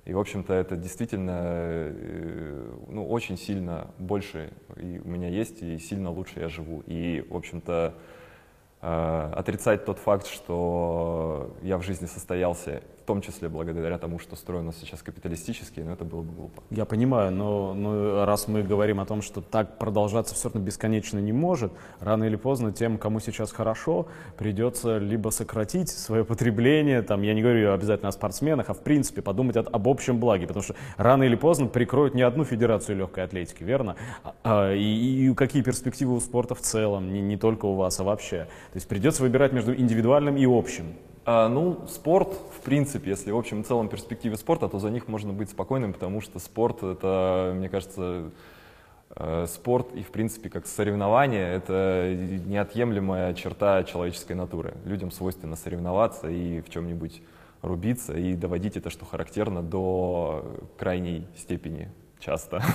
[0.05, 5.77] И, в общем-то, это действительно э, ну, очень сильно больше и у меня есть, и
[5.77, 6.84] сильно лучше я живу.
[6.88, 7.93] И, в общем-то,
[8.82, 14.35] э, отрицать тот факт, что я в жизни состоялся, в том числе благодаря тому, что
[14.35, 16.63] строй у нас сейчас капиталистический, ну это было бы глупо.
[16.69, 21.19] Я понимаю, но, но раз мы говорим о том, что так продолжаться все равно бесконечно
[21.19, 27.23] не может, рано или поздно тем, кому сейчас хорошо, придется либо сократить свое потребление, там,
[27.23, 30.63] я не говорю обязательно о спортсменах, а в принципе подумать о- об общем благе, потому
[30.63, 33.95] что рано или поздно прикроют не одну федерацию легкой атлетики, верно?
[34.23, 37.99] А, а, и, и какие перспективы у спорта в целом, не, не только у вас,
[37.99, 38.47] а вообще.
[38.71, 40.85] То есть придется выбирать между индивидуальным и общим.
[41.24, 45.07] А, ну, спорт, в принципе, если в общем и целом перспективе спорта, то за них
[45.07, 48.32] можно быть спокойным, потому что спорт это, мне кажется,
[49.15, 52.11] э, спорт и, в принципе, как соревнование, это
[52.45, 54.74] неотъемлемая черта человеческой натуры.
[54.84, 57.22] Людям свойственно соревноваться и в чем-нибудь
[57.61, 60.43] рубиться, и доводить это, что характерно, до
[60.78, 62.63] крайней степени часто.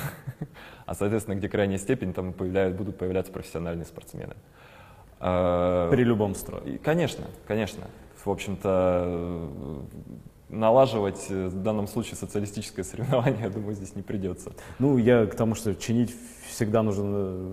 [0.87, 4.35] А, соответственно, где крайняя степень, там появляют- будут появляться профессиональные спортсмены.
[5.19, 6.79] А, При любом строе.
[6.79, 7.89] Конечно, конечно.
[8.27, 9.79] В общем-то, э,
[10.49, 14.51] налаживать э, в данном случае социалистическое соревнование, я думаю, здесь не придется.
[14.81, 16.13] Ну, я к тому, что чинить
[16.49, 17.53] всегда нужен э,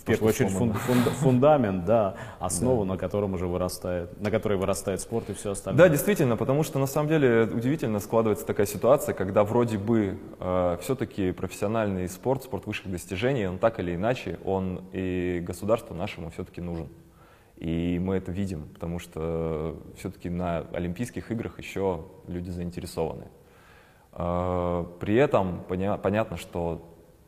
[0.00, 5.00] в первую очередь фун- фунда- фундамент, да, основу, на котором уже вырастает, на которой вырастает
[5.00, 5.88] спорт и все Да, остальное.
[5.88, 11.30] действительно, потому что на самом деле удивительно складывается такая ситуация, когда вроде бы э, все-таки
[11.30, 16.88] профессиональный спорт, спорт высших достижений, он так или иначе, он и государству нашему все-таки нужен.
[17.62, 23.28] И мы это видим, потому что все-таки на Олимпийских играх еще люди заинтересованы.
[24.14, 26.82] Э, При этом поня- понятно, что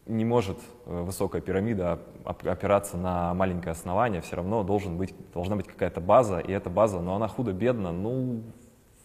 [0.07, 5.55] не может э, высокая пирамида оп- опираться на маленькое основание, все равно должен быть, должна
[5.55, 8.43] быть какая-то база, и эта база, но она худо-бедно, ну,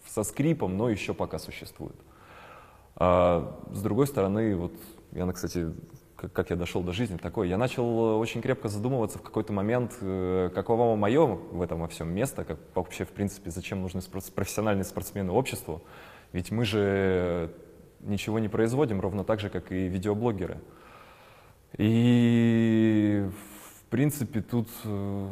[0.08, 1.94] со скрипом, но еще пока существует.
[2.96, 4.72] А, с другой стороны, вот
[5.12, 5.72] я, кстати,
[6.28, 9.96] как, я дошел до жизни такой, я начал э, очень крепко задумываться в какой-то момент,
[10.00, 14.22] э, каково мое в этом во всем место, как вообще, в принципе, зачем нужны спор-
[14.34, 15.82] профессиональные спортсмены обществу.
[16.32, 17.52] Ведь мы же
[18.00, 20.60] ничего не производим, ровно так же, как и видеоблогеры.
[21.76, 25.28] И, в принципе, тут э,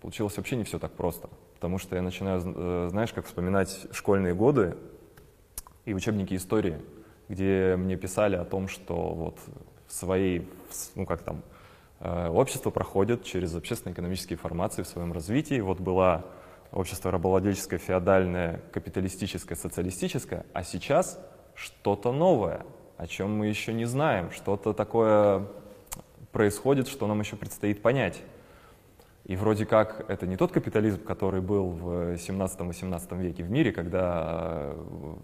[0.00, 1.28] получилось вообще не все так просто.
[1.54, 4.76] Потому что я начинаю, э, знаешь, как вспоминать школьные годы
[5.84, 6.80] и учебники истории,
[7.28, 9.38] где мне писали о том, что вот
[9.92, 10.48] своей,
[10.94, 11.42] ну как там,
[12.00, 15.60] э, общество проходит через общественно-экономические формации в своем развитии.
[15.60, 16.24] Вот была
[16.72, 21.20] общество рабовладельческое, феодальное, капиталистическое, социалистическое, а сейчас
[21.54, 22.64] что-то новое,
[22.96, 25.46] о чем мы еще не знаем, что-то такое
[26.32, 28.22] происходит, что нам еще предстоит понять.
[29.24, 34.72] И вроде как это не тот капитализм, который был в 17-18 веке в мире, когда
[34.72, 35.14] э,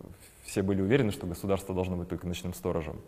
[0.44, 3.00] все были уверены, что государство должно быть только ночным сторожем.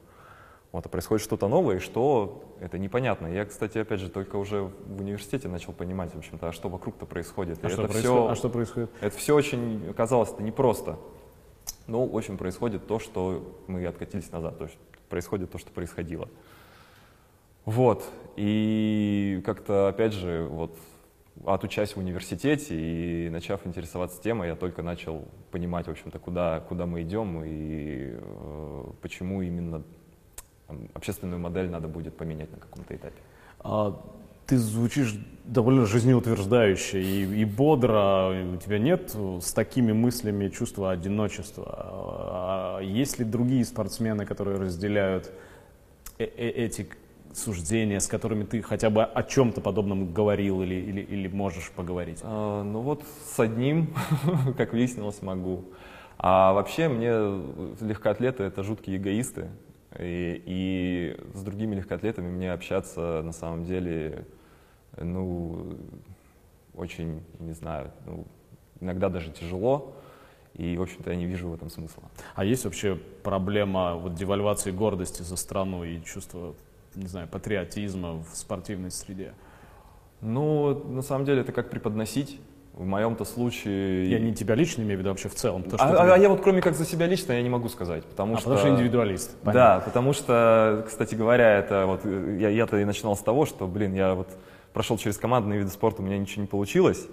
[0.73, 3.27] Вот, а происходит что-то новое, и что, это непонятно.
[3.27, 7.07] Я, кстати, опять же, только уже в университете начал понимать, в общем-то, а что вокруг-то
[7.07, 7.59] происходит.
[7.65, 8.05] А И что, это происходит?
[8.05, 8.91] все, а что происходит?
[9.01, 10.97] это все очень оказалось-то непросто.
[11.89, 14.77] Ну, в общем, происходит то, что мы откатились назад, то есть
[15.09, 16.29] происходит то, что происходило.
[17.65, 18.05] Вот,
[18.37, 20.77] и как-то, опять же, вот
[21.45, 26.87] отучась в университете и начав интересоваться темой, я только начал понимать, в общем-то, куда, куда
[26.87, 29.83] мы идем и э, почему именно
[30.71, 33.21] там, общественную модель надо будет поменять на каком-то этапе.
[33.61, 34.01] А,
[34.47, 38.31] ты звучишь довольно жизнеутверждающе и, и бодро.
[38.55, 41.65] У тебя нет с такими мыслями чувства одиночества?
[41.67, 45.33] А, а есть ли другие спортсмены, которые разделяют
[46.19, 46.89] э -э эти
[47.33, 52.21] суждения, с которыми ты хотя бы о чем-то подобном говорил или, или, или можешь поговорить?
[52.23, 53.03] А, ну вот
[53.35, 53.95] с одним,
[54.57, 55.65] как выяснилось, могу.
[56.23, 57.11] А вообще мне
[57.81, 59.49] легкоатлеты это жуткие эгоисты.
[59.99, 64.25] И, и с другими легкоатлетами мне общаться на самом деле,
[64.97, 65.77] ну,
[66.75, 68.25] очень, не знаю, ну,
[68.81, 69.97] иногда даже тяжело.
[70.55, 72.03] И, в общем-то, я не вижу в этом смысла.
[72.35, 76.55] А есть вообще проблема вот, девальвации гордости за страну и чувства
[76.95, 79.35] не знаю, патриотизма в спортивной среде?
[80.21, 82.39] Ну, на самом деле, это как преподносить.
[82.73, 84.11] В моем-то случае...
[84.11, 85.65] Я не тебя лично имею в виду, а вообще в целом.
[85.65, 88.05] То, а, а, а я вот кроме как за себя лично я не могу сказать,
[88.05, 88.51] потому а, что...
[88.51, 89.37] потому что индивидуалист.
[89.39, 89.53] Понятно.
[89.53, 93.95] Да, потому что, кстати говоря, это вот я, я-то и начинал с того, что, блин,
[93.95, 94.29] я вот
[94.73, 97.07] прошел через командные виды спорта, у меня ничего не получилось.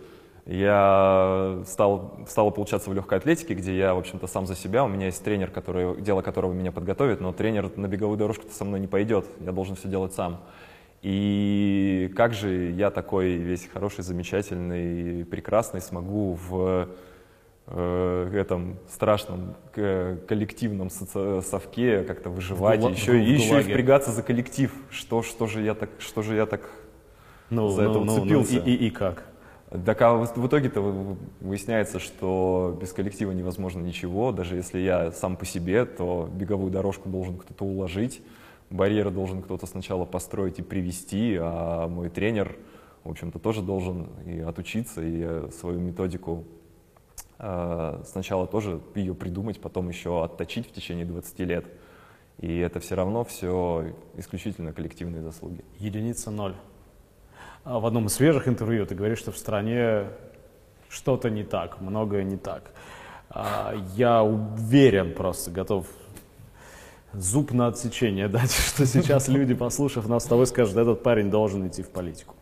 [0.48, 4.86] Я стал, стал получаться в легкой атлетике, где я, в общем-то, сам за себя.
[4.86, 8.64] У меня есть тренер, который, дело которого меня подготовит, но тренер на беговую дорожку со
[8.64, 9.26] мной не пойдет.
[9.42, 10.40] Я должен все делать сам.
[11.02, 16.90] И как же я такой весь хороший, замечательный, прекрасный смогу в
[17.68, 24.74] э, этом страшном коллективном совке как-то выживать, Гула, еще, и еще и впрягаться за коллектив.
[24.90, 26.62] Что, что же я так, что же я так
[27.50, 28.56] ну, за ну, это ну, уцепился?
[28.56, 29.24] Ну, и, и, и как?
[29.86, 34.32] Так а в итоге-то выясняется, что без коллектива невозможно ничего.
[34.32, 38.22] Даже если я сам по себе, то беговую дорожку должен кто-то уложить,
[38.70, 42.58] барьеры должен кто-то сначала построить и привести, а мой тренер,
[43.04, 46.46] в общем-то, тоже должен и отучиться, и свою методику
[47.40, 51.66] э, сначала тоже ее придумать, потом еще отточить в течение 20 лет.
[52.40, 55.64] И это все равно все исключительно коллективные заслуги.
[55.80, 56.56] Единица ноль.
[57.64, 60.06] А в одном из свежих интервью ты говоришь, что в стране
[60.90, 62.72] что-то не так, многое не так.
[63.30, 65.88] А, я уверен, просто готов
[67.14, 71.68] зуб на отсечение дать, что сейчас люди, послушав нас с тобой, скажут, этот парень должен
[71.68, 72.36] идти в политику.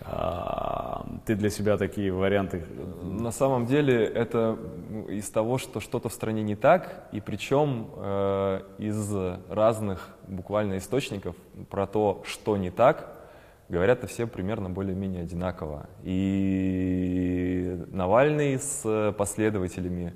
[0.00, 2.64] А, ты для себя такие варианты?
[3.02, 4.58] На самом деле это
[5.08, 9.14] из того, что что-то в стране не так, и причем э, из
[9.50, 11.36] разных буквально источников
[11.68, 13.18] про то, что не так,
[13.68, 15.88] говорят все примерно более-менее одинаково.
[16.02, 20.14] И Навальный с последователями,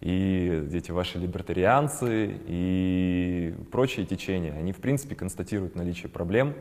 [0.00, 6.54] и эти ваши либертарианцы, и прочие течения, они, в принципе, констатируют наличие проблем.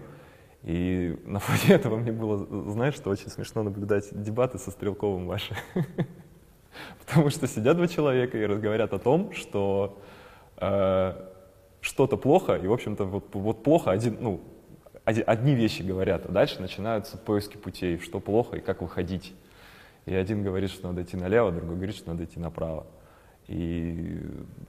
[0.63, 2.37] И на фоне этого мне было,
[2.71, 5.55] знаешь, что очень смешно наблюдать дебаты со Стрелковым ваши.
[7.05, 10.01] Потому что сидят два человека и разговаривают о том, что
[10.57, 11.13] э,
[11.79, 14.41] что-то плохо, и, в общем-то, вот, вот плохо один, ну,
[15.05, 19.33] одни вещи говорят, а дальше начинаются поиски путей, что плохо и как выходить.
[20.05, 22.85] И один говорит, что надо идти налево, другой говорит, что надо идти направо.
[23.49, 24.21] И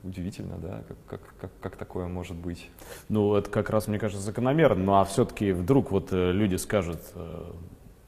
[0.02, 2.70] удивительно, да, как, как, как, как такое может быть.
[3.10, 4.82] Ну, это как раз, мне кажется, закономерно.
[4.82, 7.52] Ну, а все-таки вдруг вот э, люди скажут, э,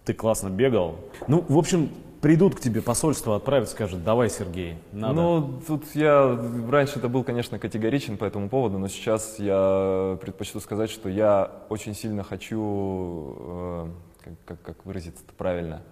[0.06, 0.96] ты классно бегал.
[1.28, 1.90] Ну, в общем,
[2.22, 5.14] придут к тебе посольство, отправят, скажут, давай, Сергей, надо.
[5.14, 10.60] Ну, тут я, раньше это был, конечно, категоричен по этому поводу, но сейчас я предпочту
[10.60, 13.86] сказать, что я очень сильно хочу, э,
[14.24, 15.82] как, как, как выразиться это правильно,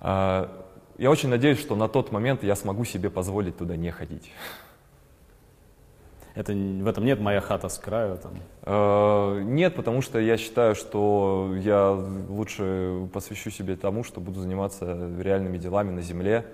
[0.00, 0.48] э,
[0.98, 4.30] я очень надеюсь, что на тот момент я смогу себе позволить туда не ходить.
[6.34, 8.18] Это, в этом нет моя хата с краю?
[8.18, 8.32] Там.
[8.62, 11.92] Э, нет, потому что я считаю, что я
[12.28, 16.44] лучше посвящу себе тому, что буду заниматься реальными делами на земле.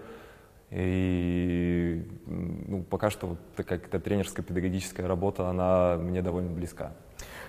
[0.70, 6.92] И ну, пока что вот такая тренерская педагогическая работа, она мне довольно близка.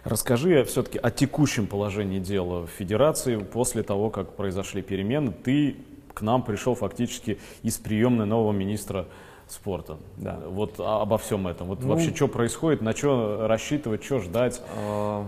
[0.03, 5.31] Расскажи все-таки о текущем положении дела в Федерации после того, как произошли перемены.
[5.31, 5.77] Ты
[6.14, 9.07] к нам пришел фактически из приемной нового министра
[9.47, 9.97] спорта.
[10.18, 10.39] Да.
[10.47, 11.68] Вот обо всем этом.
[11.68, 14.61] Вот ну, вообще, что происходит, на что рассчитывать, что ждать?
[14.76, 15.26] А,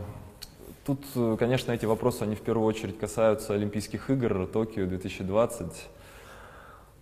[0.85, 0.99] тут,
[1.39, 5.67] конечно, эти вопросы, они в первую очередь касаются Олимпийских игр Токио 2020.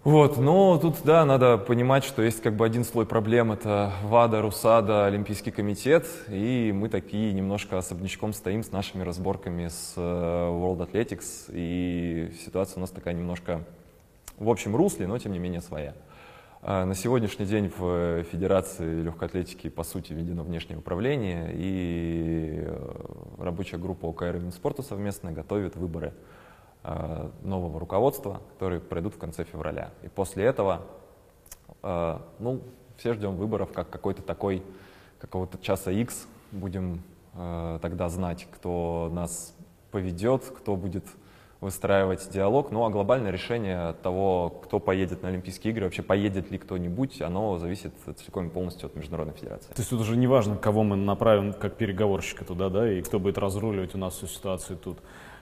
[0.04, 4.41] Вот, но тут, да, надо понимать, что есть как бы один слой проблем, это ВАДА,
[4.41, 10.91] РУСАДА, Олимпийский комитет, и мы такие немножко особнячком стоим с нашими разборками с э, World
[10.91, 13.64] Athletics, и ситуация у нас такая немножко
[14.38, 15.93] в общем русле, но тем не менее своя.
[16.62, 22.95] А, На сегодняшний день в Федерации легкой атлетики, по сути, введено внешнее управление, и э,
[23.39, 26.12] рабочая группа ОКР и Минспорта совместно готовит выборы
[26.84, 29.92] нового руководства, которые пройдут в конце февраля.
[30.02, 30.82] И после этого,
[31.82, 32.62] э, ну,
[32.98, 34.64] все ждем выборов как какой-то такой,
[35.20, 36.28] какого-то часа X.
[36.52, 37.02] Будем
[37.36, 39.56] э, тогда знать, кто нас
[39.92, 41.06] поведет, кто будет
[41.64, 42.72] выстраивать диалог.
[42.72, 47.58] Ну а глобальное решение того, кто поедет на Олимпийские игры, вообще поедет ли кто-нибудь, оно
[47.58, 49.70] зависит целиком и полностью от Международной Федерации.
[49.70, 53.20] То есть тут уже не важно, кого мы направим как переговорщика туда, да, и кто
[53.20, 55.00] будет разруливать у нас всю ситуацию тут.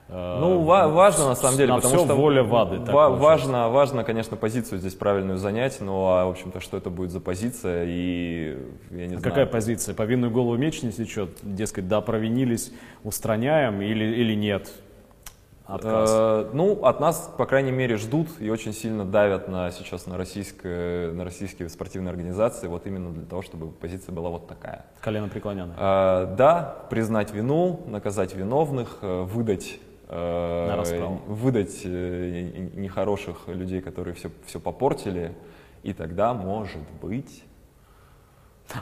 [0.08, 2.80] Э, Ну, ва- важно на самом деле, на потому все что воля ВАДы.
[2.80, 6.90] так ва- важно, важно, конечно, позицию здесь правильную занять, ну а в общем-то, что это
[6.90, 8.58] будет за позиция и
[8.90, 9.22] я не А знаю.
[9.22, 9.94] какая позиция?
[9.94, 11.38] Повинную голову меч не сечет?
[11.42, 12.72] Дескать, да, провинились,
[13.04, 14.70] устраняем или, или нет?
[15.64, 16.10] Отказ.
[16.12, 20.18] Э, ну, от нас, по крайней мере, ждут и очень сильно давят на, сейчас на,
[20.18, 24.84] российское, на российские спортивные организации, вот именно для того, чтобы позиция была вот такая.
[25.00, 25.76] Колено преклоненное.
[25.78, 29.78] Э, да, признать вину, наказать виновных, э, выдать,
[30.12, 35.32] э, выдать э, нехороших людей, которые все, все попортили,
[35.82, 37.42] и тогда, может быть,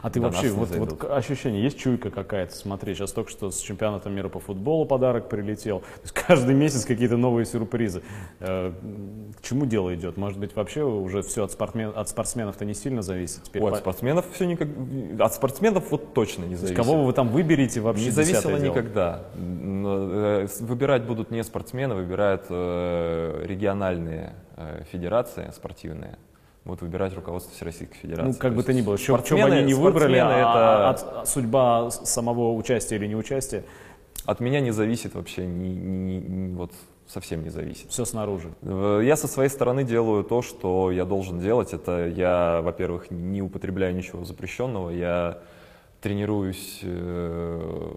[0.01, 2.55] А ты до вообще, вот, вот ощущение, есть чуйка какая-то?
[2.55, 5.79] Смотри, сейчас только что с чемпионата мира по футболу подарок прилетел.
[5.79, 8.01] То есть каждый месяц какие-то новые сюрпризы.
[8.39, 8.71] Э,
[9.37, 10.17] К чему дело идет?
[10.17, 13.43] Может быть, вообще уже все от, спортсмен, от спортсменов-то не сильно зависит?
[13.43, 14.69] Теперь Ой, от по- спортсменов все никак...
[15.19, 16.75] От спортсменов вот точно не зависит.
[16.77, 18.05] кого вы там выберете вообще?
[18.05, 19.23] Не зависело никогда.
[19.35, 26.17] Э, Выбирать будут не спортсмены, выбирают э, региональные э, федерации спортивные.
[26.63, 28.27] Будут выбирать руководство Всероссийской Федерации.
[28.27, 31.27] Ну, как То бы то ни было, чем, чем они не выбрали, а, это от-
[31.27, 33.63] судьба самого участия или неучастия,
[34.25, 36.71] от меня не зависит вообще, ни- ни- ни- вот
[37.07, 37.89] совсем не зависит.
[37.89, 38.53] все снаружи.
[38.61, 41.73] Э, Я со своей стороны делаю то, что я должен делать.
[41.73, 44.91] Это я, во-первых, не употребляю ничего запрещенного.
[44.91, 45.39] Я
[45.99, 47.91] тренируюсь, э,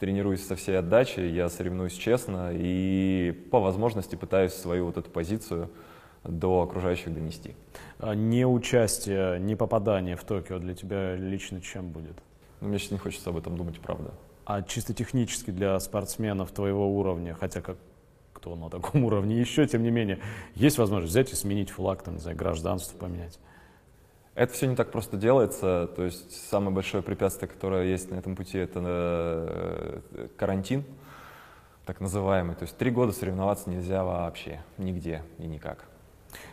[0.00, 5.68] тренируюсь со всей отдачей, я соревнуюсь честно и по возможности пытаюсь свою вот эту позицию
[6.24, 7.54] до окружающих донести.
[7.98, 12.16] А Неучастие, не попадание в Токио для тебя лично чем будет?
[12.60, 14.12] Но мне сейчас не хочется об этом думать, правда.
[14.44, 17.76] А чисто технически для спортсменов твоего уровня, хотя как
[18.32, 20.18] кто на таком уровне еще, тем не менее,
[20.54, 23.38] есть возможность взять и сменить флаг, там, не знаю, гражданство поменять.
[24.34, 25.88] Это все не так просто делается.
[25.94, 30.84] То есть самое большое препятствие, которое есть на этом пути, это э, карантин,
[31.84, 32.56] так называемый.
[32.56, 35.84] То есть три года соревноваться нельзя вообще, нигде и никак.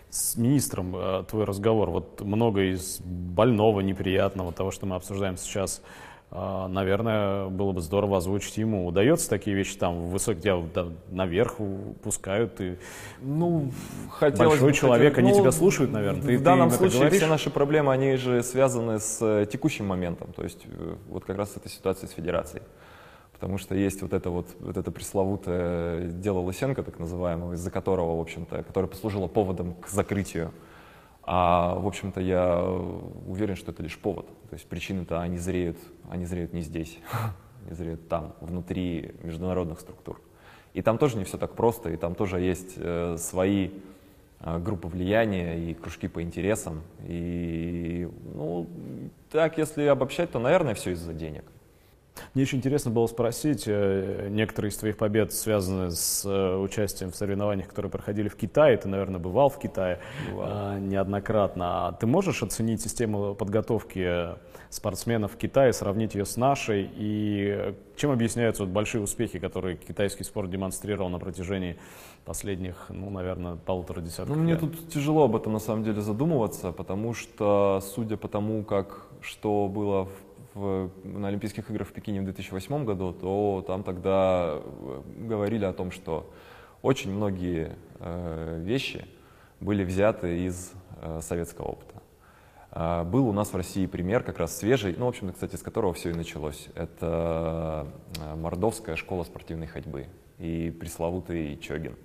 [0.09, 5.83] С министром э, твой разговор, вот много из больного, неприятного, того, что мы обсуждаем сейчас,
[6.31, 8.87] э, наверное, было бы здорово озвучить ему.
[8.87, 11.57] Удается такие вещи там высоко, тебя да, наверх
[12.01, 12.77] пускают, и
[13.21, 13.71] Ну,
[14.09, 16.21] хотелось большой бы, человек, хотел- они ну, тебя слушают, наверное.
[16.23, 17.17] Ты- в ты данном им это случае говоришь?
[17.19, 20.65] все наши проблемы, они же связаны с э, текущим моментом, то есть
[21.07, 22.63] вот как раз с этой ситуацией с федерацией.
[23.39, 28.17] Потому что есть вот это вот, вот это пресловутое дело Лысенко, так называемого, из-за которого,
[28.17, 30.51] в общем-то, которое послужило поводом к закрытию.
[31.23, 32.61] А, в общем-то, я
[33.27, 34.27] уверен, что это лишь повод.
[34.49, 35.77] То есть причины-то, они зреют,
[36.09, 36.97] они зреют не здесь,
[37.65, 40.19] они зреют там, внутри международных структур.
[40.73, 43.69] И там тоже не все так просто, и там тоже есть э, свои
[44.41, 46.81] э, группы влияния и кружки по интересам.
[47.07, 48.67] И, ну,
[49.31, 51.45] так, если обобщать, то, наверное, все из-за денег.
[52.33, 57.15] Мне очень интересно было спросить, э, некоторые из твоих побед связаны с э, участием в
[57.15, 58.77] соревнованиях, которые проходили в Китае.
[58.77, 59.99] Ты, наверное, бывал в Китае
[60.31, 61.87] э, неоднократно.
[61.87, 64.29] А ты можешь оценить систему подготовки
[64.69, 66.89] спортсменов в Китае, сравнить ее с нашей?
[66.95, 71.77] И э, чем объясняются вот большие успехи, которые китайский спорт демонстрировал на протяжении
[72.25, 74.61] последних, ну, наверное, полутора десятков Ну, мне лет?
[74.61, 79.67] тут тяжело об этом на самом деле задумываться, потому что, судя по тому, как что
[79.67, 80.09] было в,
[80.53, 85.73] в- на Олимпийских играх в Пекине в 2008 году, то там тогда э, говорили о
[85.73, 86.29] том, что
[86.81, 89.05] очень многие э, вещи
[89.59, 90.71] были взяты из
[91.01, 92.01] э, советского опыта.
[92.71, 95.61] А, Был у нас в России пример, как раз свежий, ну, в общем-то, кстати, с
[95.63, 96.67] которого все и началось.
[96.75, 97.87] Это
[98.21, 100.05] э, Мордовская школа спортивной ходьбы
[100.37, 101.95] и пресловутый Чогин.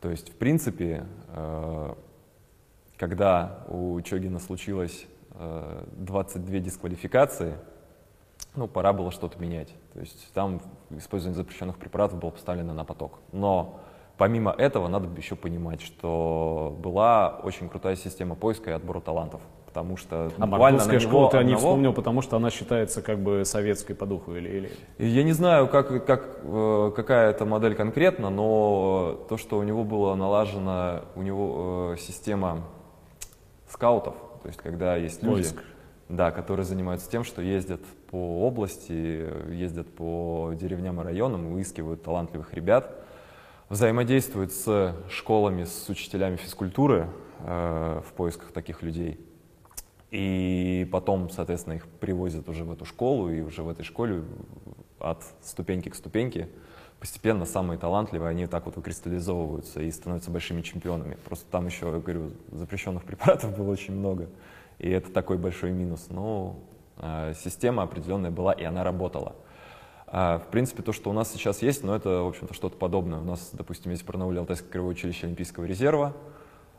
[0.00, 1.94] То есть, в принципе, э,
[2.96, 7.54] когда у Чогина случилось э, 22 дисквалификации,
[8.54, 9.74] ну, пора было что-то менять.
[9.92, 10.60] То есть там
[10.90, 13.18] использование запрещенных препаратов было поставлено на поток.
[13.32, 13.80] Но
[14.16, 19.40] помимо этого надо еще понимать, что была очень крутая система поиска и отбора талантов.
[19.66, 23.02] Потому что А буквально на него школа ты не одного- вспомнил, потому что она считается
[23.02, 24.48] как бы советской по духу или...
[24.48, 24.70] или...
[24.98, 29.84] Я не знаю, как, как, э, какая это модель конкретно, но то, что у него
[29.84, 32.62] была налажена у него э, система
[33.68, 35.62] скаутов, то есть когда есть люди, Поиск.
[36.08, 37.80] да, которые занимаются тем, что ездят
[38.10, 42.94] по области, ездят по деревням и районам, выискивают талантливых ребят,
[43.68, 47.08] взаимодействуют с школами, с учителями физкультуры
[47.40, 49.20] э, в поисках таких людей.
[50.10, 54.24] И потом, соответственно, их привозят уже в эту школу, и уже в этой школе
[54.98, 56.48] от ступеньки к ступеньке
[57.00, 61.16] постепенно самые талантливые, они так вот выкристаллизовываются и становятся большими чемпионами.
[61.24, 64.28] Просто там еще, я говорю, запрещенных препаратов было очень много,
[64.78, 66.06] и это такой большой минус.
[66.10, 66.58] Но
[66.96, 69.36] э, система определенная была, и она работала.
[70.10, 73.20] А, в принципе, то, что у нас сейчас есть, но это, в общем-то, что-то подобное.
[73.20, 76.16] У нас, допустим, есть Барнауле Алтайское краевое училище Олимпийского резерва,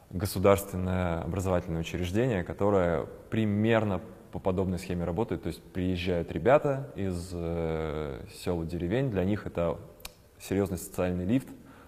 [0.10, 4.02] государственное образовательное учреждение, которое примерно
[4.32, 5.44] по подобной схеме работает.
[5.44, 9.78] То есть приезжают ребята из э, сел и деревень, для них это
[10.40, 11.48] серьезный социальный лифт,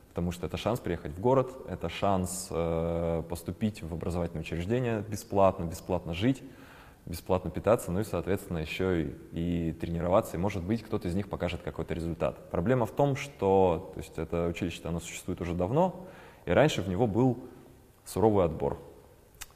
[0.10, 5.64] потому что это шанс приехать в город, это шанс э, поступить в образовательное учреждение бесплатно,
[5.64, 6.44] бесплатно жить,
[7.06, 11.30] бесплатно питаться, ну и, соответственно, еще и, и тренироваться, и, может быть, кто-то из них
[11.30, 12.50] покажет какой-то результат.
[12.52, 16.08] Проблема в том, что то есть это училище оно существует уже давно,
[16.46, 17.40] и раньше в него был
[18.06, 18.80] суровый отбор.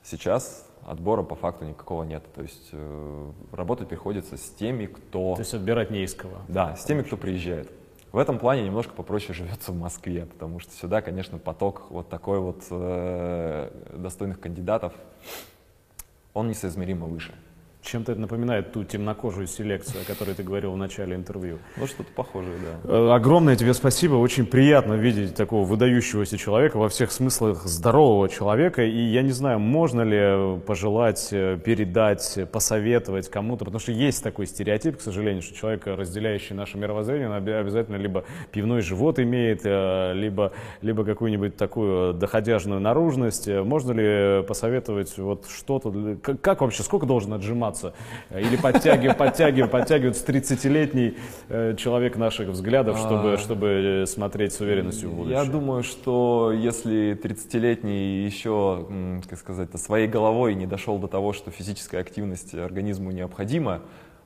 [0.03, 2.23] Сейчас отбора по факту никакого нет.
[2.33, 5.33] То есть э, работать приходится с теми, кто...
[5.33, 6.37] То есть отбирать не из кого.
[6.47, 7.71] Да, с теми, кто приезжает.
[8.15, 12.39] В этом плане немножко попроще живется в Москве, потому что сюда, конечно, поток вот такой
[12.39, 14.93] вот э, достойных кандидатов,
[16.33, 17.35] он несоизмеримо выше.
[17.85, 21.59] Чем-то это напоминает ту темнокожую селекцию, о которой ты говорил в начале интервью.
[21.77, 22.91] Ну, что-то похожее, да.
[22.91, 24.15] Э, Огромное тебе спасибо.
[24.15, 28.81] Очень приятно видеть такого выдающегося человека, во всех смыслах здорового человека.
[28.81, 34.47] И я не знаю, можно ли пожелать, э, передать, посоветовать кому-то, потому что есть такой
[34.47, 40.13] стереотип, к сожалению, что человек, разделяющий наше мировоззрение, он обязательно либо пивной живот имеет, э,
[40.15, 43.47] либо, либо какую-нибудь такую доходяжную наружность.
[43.47, 46.17] Можно ли посоветовать вот что-то?
[46.41, 47.74] как вообще, сколько должен отжиматься?
[48.29, 51.17] Э, Или подтягивать, подтягивать, подтягивать 30-летний
[51.49, 53.37] э, человек наших взглядов, чтобы, А.
[53.37, 55.37] чтобы э, смотреть с уверенностью в будущее?
[55.37, 58.87] Я думаю, что если 30-летний еще,
[59.29, 63.81] как сказать, своей головой не дошел до того, что физическая активность организму необходима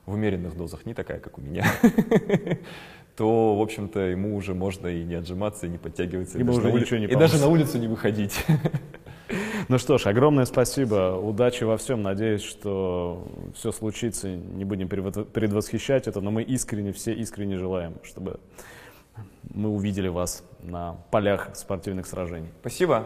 [0.06, 1.64] в умеренных дозах, не такая, как у меня,
[3.20, 6.68] то, в общем-то, ему уже можно и не отжиматься, и не подтягиваться, и, даже, уже
[6.68, 8.42] на ули- не и даже на улицу не выходить.
[9.68, 15.24] Ну что ж, огромное спасибо, удачи во всем, надеюсь, что все случится, не будем предво-
[15.24, 18.40] предвосхищать это, но мы искренне, все искренне желаем, чтобы
[19.54, 22.48] мы увидели вас на полях спортивных сражений.
[22.62, 23.04] Спасибо.